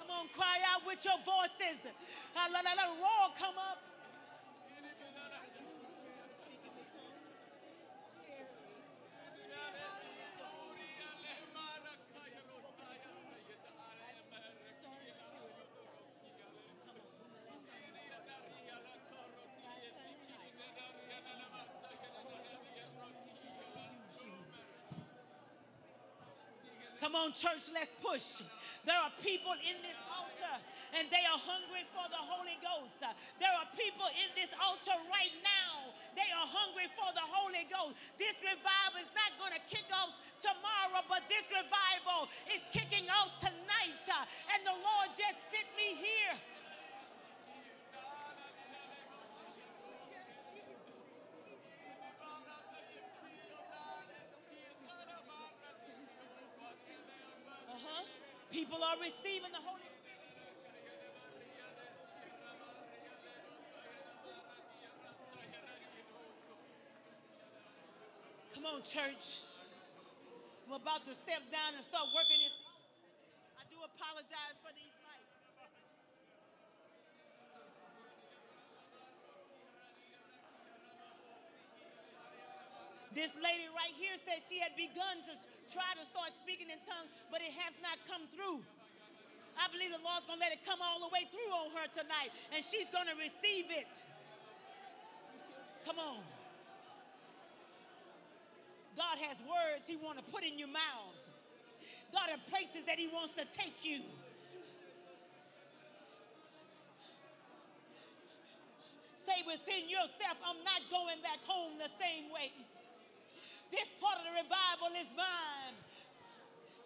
[0.08, 1.84] on, cry out with your voices.
[2.32, 3.84] Roar, come up.
[27.18, 28.46] On, church, let's push.
[28.86, 30.54] There are people in this altar
[30.94, 32.94] and they are hungry for the Holy Ghost.
[33.02, 35.90] There are people in this altar right now.
[36.14, 37.98] They are hungry for the Holy Ghost.
[38.16, 43.34] This revival is not going to kick off tomorrow, but this revival is kicking off
[43.42, 44.06] tonight.
[44.54, 46.34] And the Lord just sent me here.
[59.08, 60.20] Receiving the Holy Spirit.
[68.52, 69.40] Come on, church.
[70.68, 72.52] I'm about to step down and start working this.
[73.56, 75.24] I do apologize for these mics.
[83.16, 85.32] This lady right here said she had begun to
[85.72, 88.60] try to start speaking in tongues, but it has not come through.
[89.58, 91.90] I believe the Lord's going to let it come all the way through on her
[91.90, 93.90] tonight, and she's going to receive it.
[95.82, 96.22] Come on.
[98.94, 101.22] God has words He wants to put in your mouths.
[102.14, 104.06] God has places that He wants to take you.
[109.26, 112.54] Say within yourself, I'm not going back home the same way.
[113.70, 115.76] This part of the revival is mine.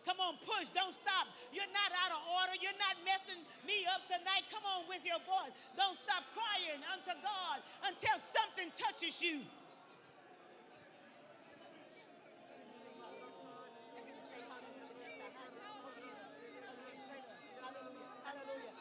[0.02, 1.30] Come on, push, don't stop.
[1.54, 2.58] You're not out of order.
[2.58, 4.42] You're not messing me up tonight.
[4.50, 5.54] Come on with your voice.
[5.78, 9.46] Don't stop crying unto God until something touches you.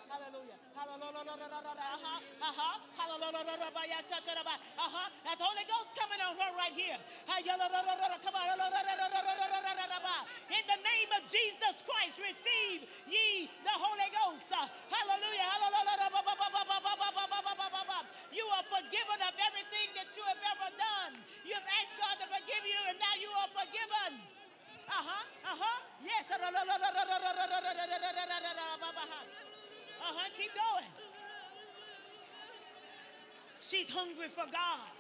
[0.09, 0.57] Hallelujah.
[0.73, 1.50] Hallelujah.
[1.61, 2.17] Uh-huh.
[2.41, 2.73] Uh-huh.
[4.81, 5.09] Uh-huh.
[5.23, 6.97] That Holy Ghost coming on her right here.
[7.29, 10.25] Come on.
[10.49, 14.49] In the name of Jesus Christ, receive ye the Holy Ghost.
[14.49, 15.45] Hallelujah.
[15.45, 16.01] Hallelujah.
[18.31, 21.13] You are forgiven of everything that you have ever done.
[21.45, 24.17] You have asked God to forgive you, and now you are forgiven.
[24.89, 25.53] Uh-huh.
[25.53, 25.77] Uh-huh.
[26.01, 26.25] Yes.
[30.01, 30.25] Uh-huh.
[30.37, 31.10] Keep going.
[33.71, 34.91] She's hungry for God.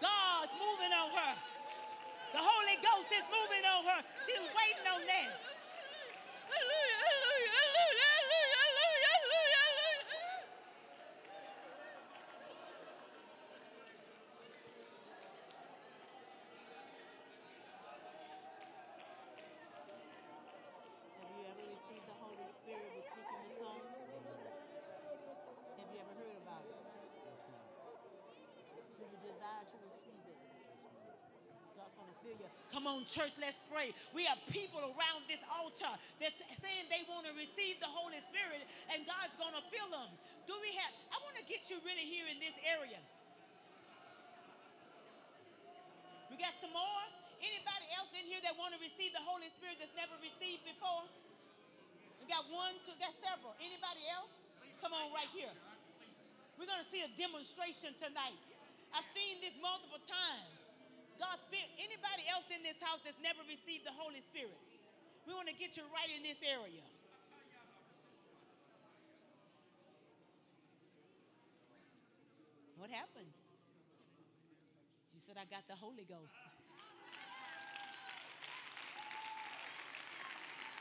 [0.00, 1.34] God's moving on her.
[2.32, 4.00] The Holy Ghost is moving on her.
[4.24, 5.36] She's waiting on that.
[21.16, 23.92] Have you ever received the Holy Spirit with speaking in tongues?
[25.76, 26.76] Have you ever heard about it?
[28.96, 30.40] Do you desire to receive it?
[31.76, 32.50] God's going to fill you.
[32.86, 33.90] Come on, church, let's pray.
[34.14, 35.90] We have people around this altar
[36.22, 38.62] that's saying they want to receive the Holy Spirit
[38.94, 40.06] and God's going to fill them.
[40.46, 43.02] Do we have, I want to get you really here in this area.
[46.30, 47.02] We got some more?
[47.42, 51.10] Anybody else in here that want to receive the Holy Spirit that's never received before?
[52.22, 53.58] We got one, two, got several.
[53.58, 54.30] Anybody else?
[54.78, 55.50] Come on, right here.
[56.54, 58.38] We're going to see a demonstration tonight.
[58.94, 60.65] I've seen this multiple times.
[61.16, 64.56] God, fear anybody else in this house that's never received the Holy Spirit.
[65.24, 66.84] We want to get you right in this area.
[72.76, 73.32] What happened?
[75.10, 76.36] She said, I got the Holy Ghost.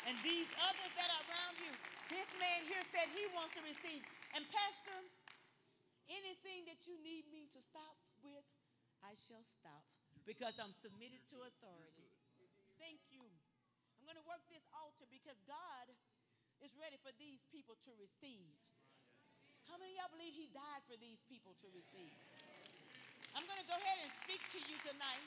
[0.06, 1.74] And these others that are around you,
[2.14, 4.06] this man here said he wants to receive.
[4.38, 5.00] And Pastor,
[6.12, 8.46] anything that you need me to stop with,
[9.02, 9.95] I shall stop
[10.26, 12.10] because I'm submitted to authority.
[12.82, 13.22] Thank you.
[14.02, 15.86] I'm going to work this altar because God
[16.66, 18.50] is ready for these people to receive.
[19.70, 22.14] How many of y'all believe He died for these people to receive?
[23.38, 25.26] I'm going to go ahead and speak to you tonight.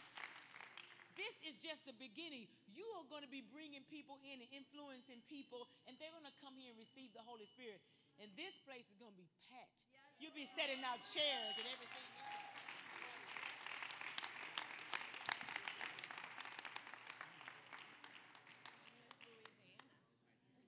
[1.18, 2.46] This is just the beginning.
[2.70, 6.38] You are going to be bringing people in and influencing people, and they're going to
[6.38, 7.82] come here and receive the Holy Spirit.
[8.22, 9.74] And this place is going to be packed.
[10.22, 12.06] You'll be setting out chairs and everything.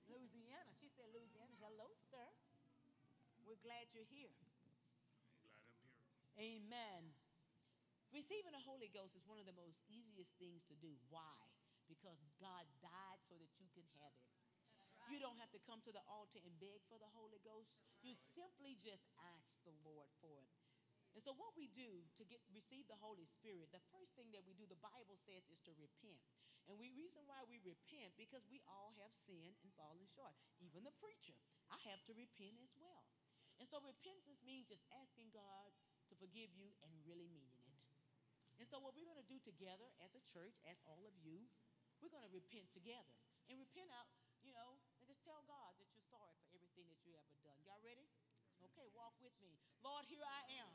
[0.06, 0.70] Louisiana.
[0.78, 1.50] She said Louisiana.
[1.62, 2.26] Hello, sir.
[3.42, 4.32] We're glad you're here.
[4.32, 4.52] I'm
[5.44, 6.04] glad I'm here.
[6.40, 7.02] Amen.
[8.10, 10.90] Receiving the Holy Ghost is one of the most easiest things to do.
[11.12, 11.38] Why?
[11.86, 14.30] Because God died so that you can have it.
[15.08, 17.72] You don't have to come to the altar and beg for the Holy Ghost.
[18.04, 20.54] You simply just ask the Lord for it.
[21.18, 24.46] And so what we do to get receive the Holy Spirit, the first thing that
[24.46, 26.22] we do, the Bible says, is to repent.
[26.70, 30.30] And we reason why we repent because we all have sinned and fallen short.
[30.62, 31.34] Even the preacher,
[31.66, 33.02] I have to repent as well.
[33.60, 35.68] And so repentance means just asking God
[36.08, 37.84] to forgive you and really meaning it.
[38.56, 41.44] And so what we're going to do together as a church, as all of you,
[42.00, 43.12] we're going to repent together
[43.52, 44.08] and repent out,
[44.40, 47.60] you know, and just tell God that you're sorry for everything that you ever done.
[47.68, 48.08] Y'all ready?
[48.72, 49.52] Okay, walk with me.
[49.84, 50.72] Lord, here I am.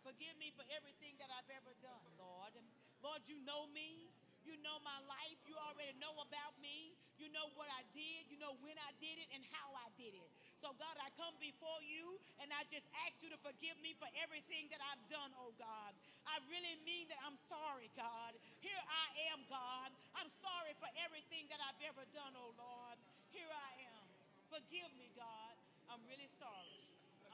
[0.00, 2.56] Forgive me for everything that I've ever done, Lord.
[3.04, 4.08] Lord, you know me.
[4.42, 5.38] You know my life.
[5.46, 6.98] You already know about me.
[7.14, 8.26] You know what I did.
[8.26, 10.30] You know when I did it and how I did it.
[10.62, 14.06] So, God, I come before you and I just ask you to forgive me for
[14.22, 15.90] everything that I've done, oh God.
[16.22, 18.38] I really mean that I'm sorry, God.
[18.62, 19.90] Here I am, God.
[20.14, 22.94] I'm sorry for everything that I've ever done, oh Lord.
[23.34, 24.06] Here I am.
[24.54, 25.58] Forgive me, God.
[25.90, 26.78] I'm really sorry.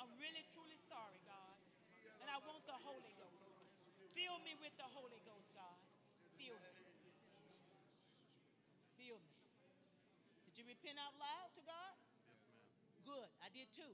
[0.01, 1.57] I'm really, truly sorry, God.
[2.25, 3.45] And I want the Holy Ghost.
[4.17, 5.77] Fill me with the Holy Ghost, God.
[6.41, 6.81] Fill me.
[8.97, 9.37] Fill me.
[10.49, 12.08] Did you repent out loud to God?
[13.09, 13.33] Good.
[13.41, 13.89] I did too.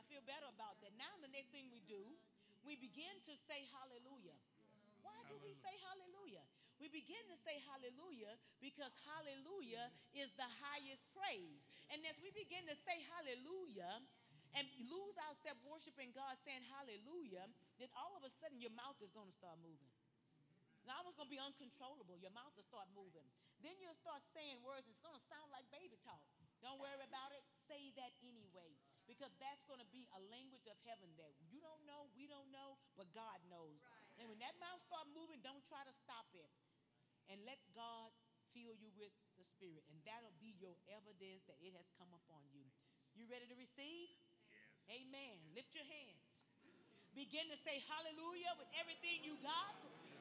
[0.00, 0.96] I feel better about that.
[0.96, 2.00] Now, the next thing we do,
[2.64, 4.40] we begin to say hallelujah.
[5.04, 6.40] Why do we say hallelujah?
[6.80, 11.60] We begin to say hallelujah because hallelujah is the highest praise.
[11.92, 14.00] And as we begin to say hallelujah
[14.56, 17.44] and lose ourselves worshiping God, saying hallelujah,
[17.76, 19.92] then all of a sudden your mouth is going to start moving.
[20.88, 22.16] Now it's going to be uncontrollable.
[22.16, 23.28] Your mouth will start moving.
[23.60, 26.24] Then you'll start saying words, and it's going to sound like baby talk.
[26.62, 27.42] Don't worry about it.
[27.66, 28.74] Say that anyway.
[29.08, 32.52] Because that's going to be a language of heaven that you don't know, we don't
[32.52, 33.80] know, but God knows.
[34.20, 36.50] And when that mouth start moving, don't try to stop it.
[37.32, 38.12] And let God
[38.52, 39.84] fill you with the Spirit.
[39.88, 42.64] And that'll be your evidence that it has come upon you.
[43.16, 44.12] You ready to receive?
[44.52, 45.02] Yes.
[45.02, 45.36] Amen.
[45.56, 46.22] Lift your hands.
[47.16, 49.74] Begin to say hallelujah with everything you got.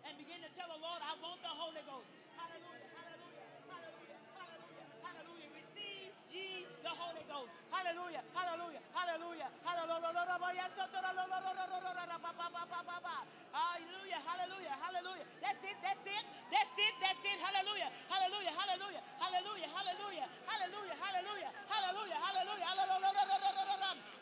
[0.08, 2.08] And begin to tell the Lord, I want the Holy Ghost.
[2.34, 5.50] Hallelujah, hallelujah, hallelujah, hallelujah.
[5.52, 7.50] Receive ye the Holy Ghost.
[7.74, 10.30] Hallelujah, hallelujah, hallelujah, hallelujah,
[14.22, 15.26] hallelujah, hallelujah.
[15.42, 16.24] That's it, that's it,
[16.54, 17.38] that's it, that's it.
[17.42, 22.68] Hallelujah, hallelujah, hallelujah, hallelujah, hallelujah, hallelujah, hallelujah, hallelujah, hallelujah.
[24.14, 24.17] He's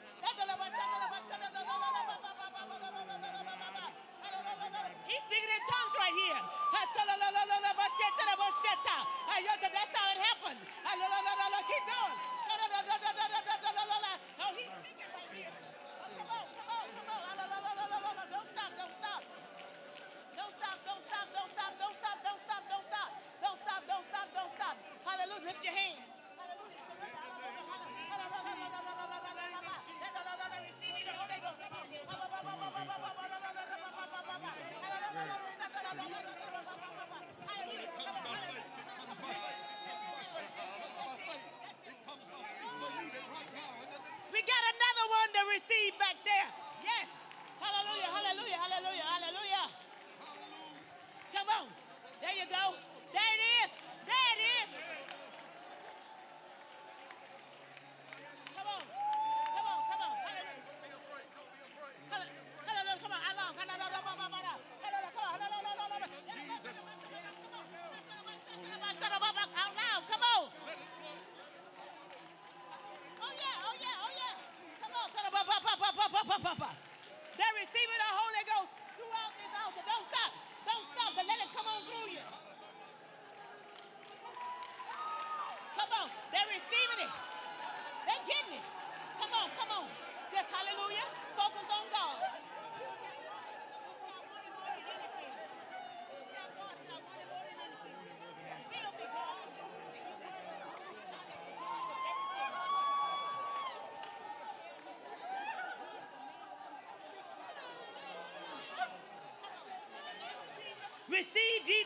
[76.42, 76.75] papa, papa.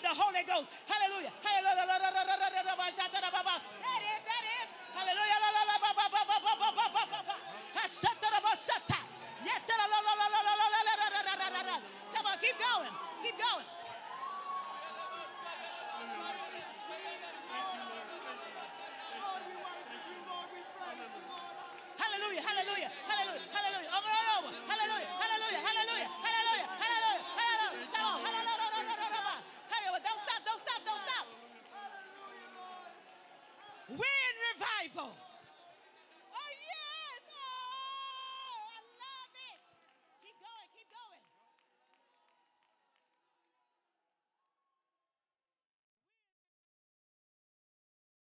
[0.09, 0.65] The Holy Ghost.
[0.89, 1.31] Hallelujah.
[1.45, 1.98] Hallelujah.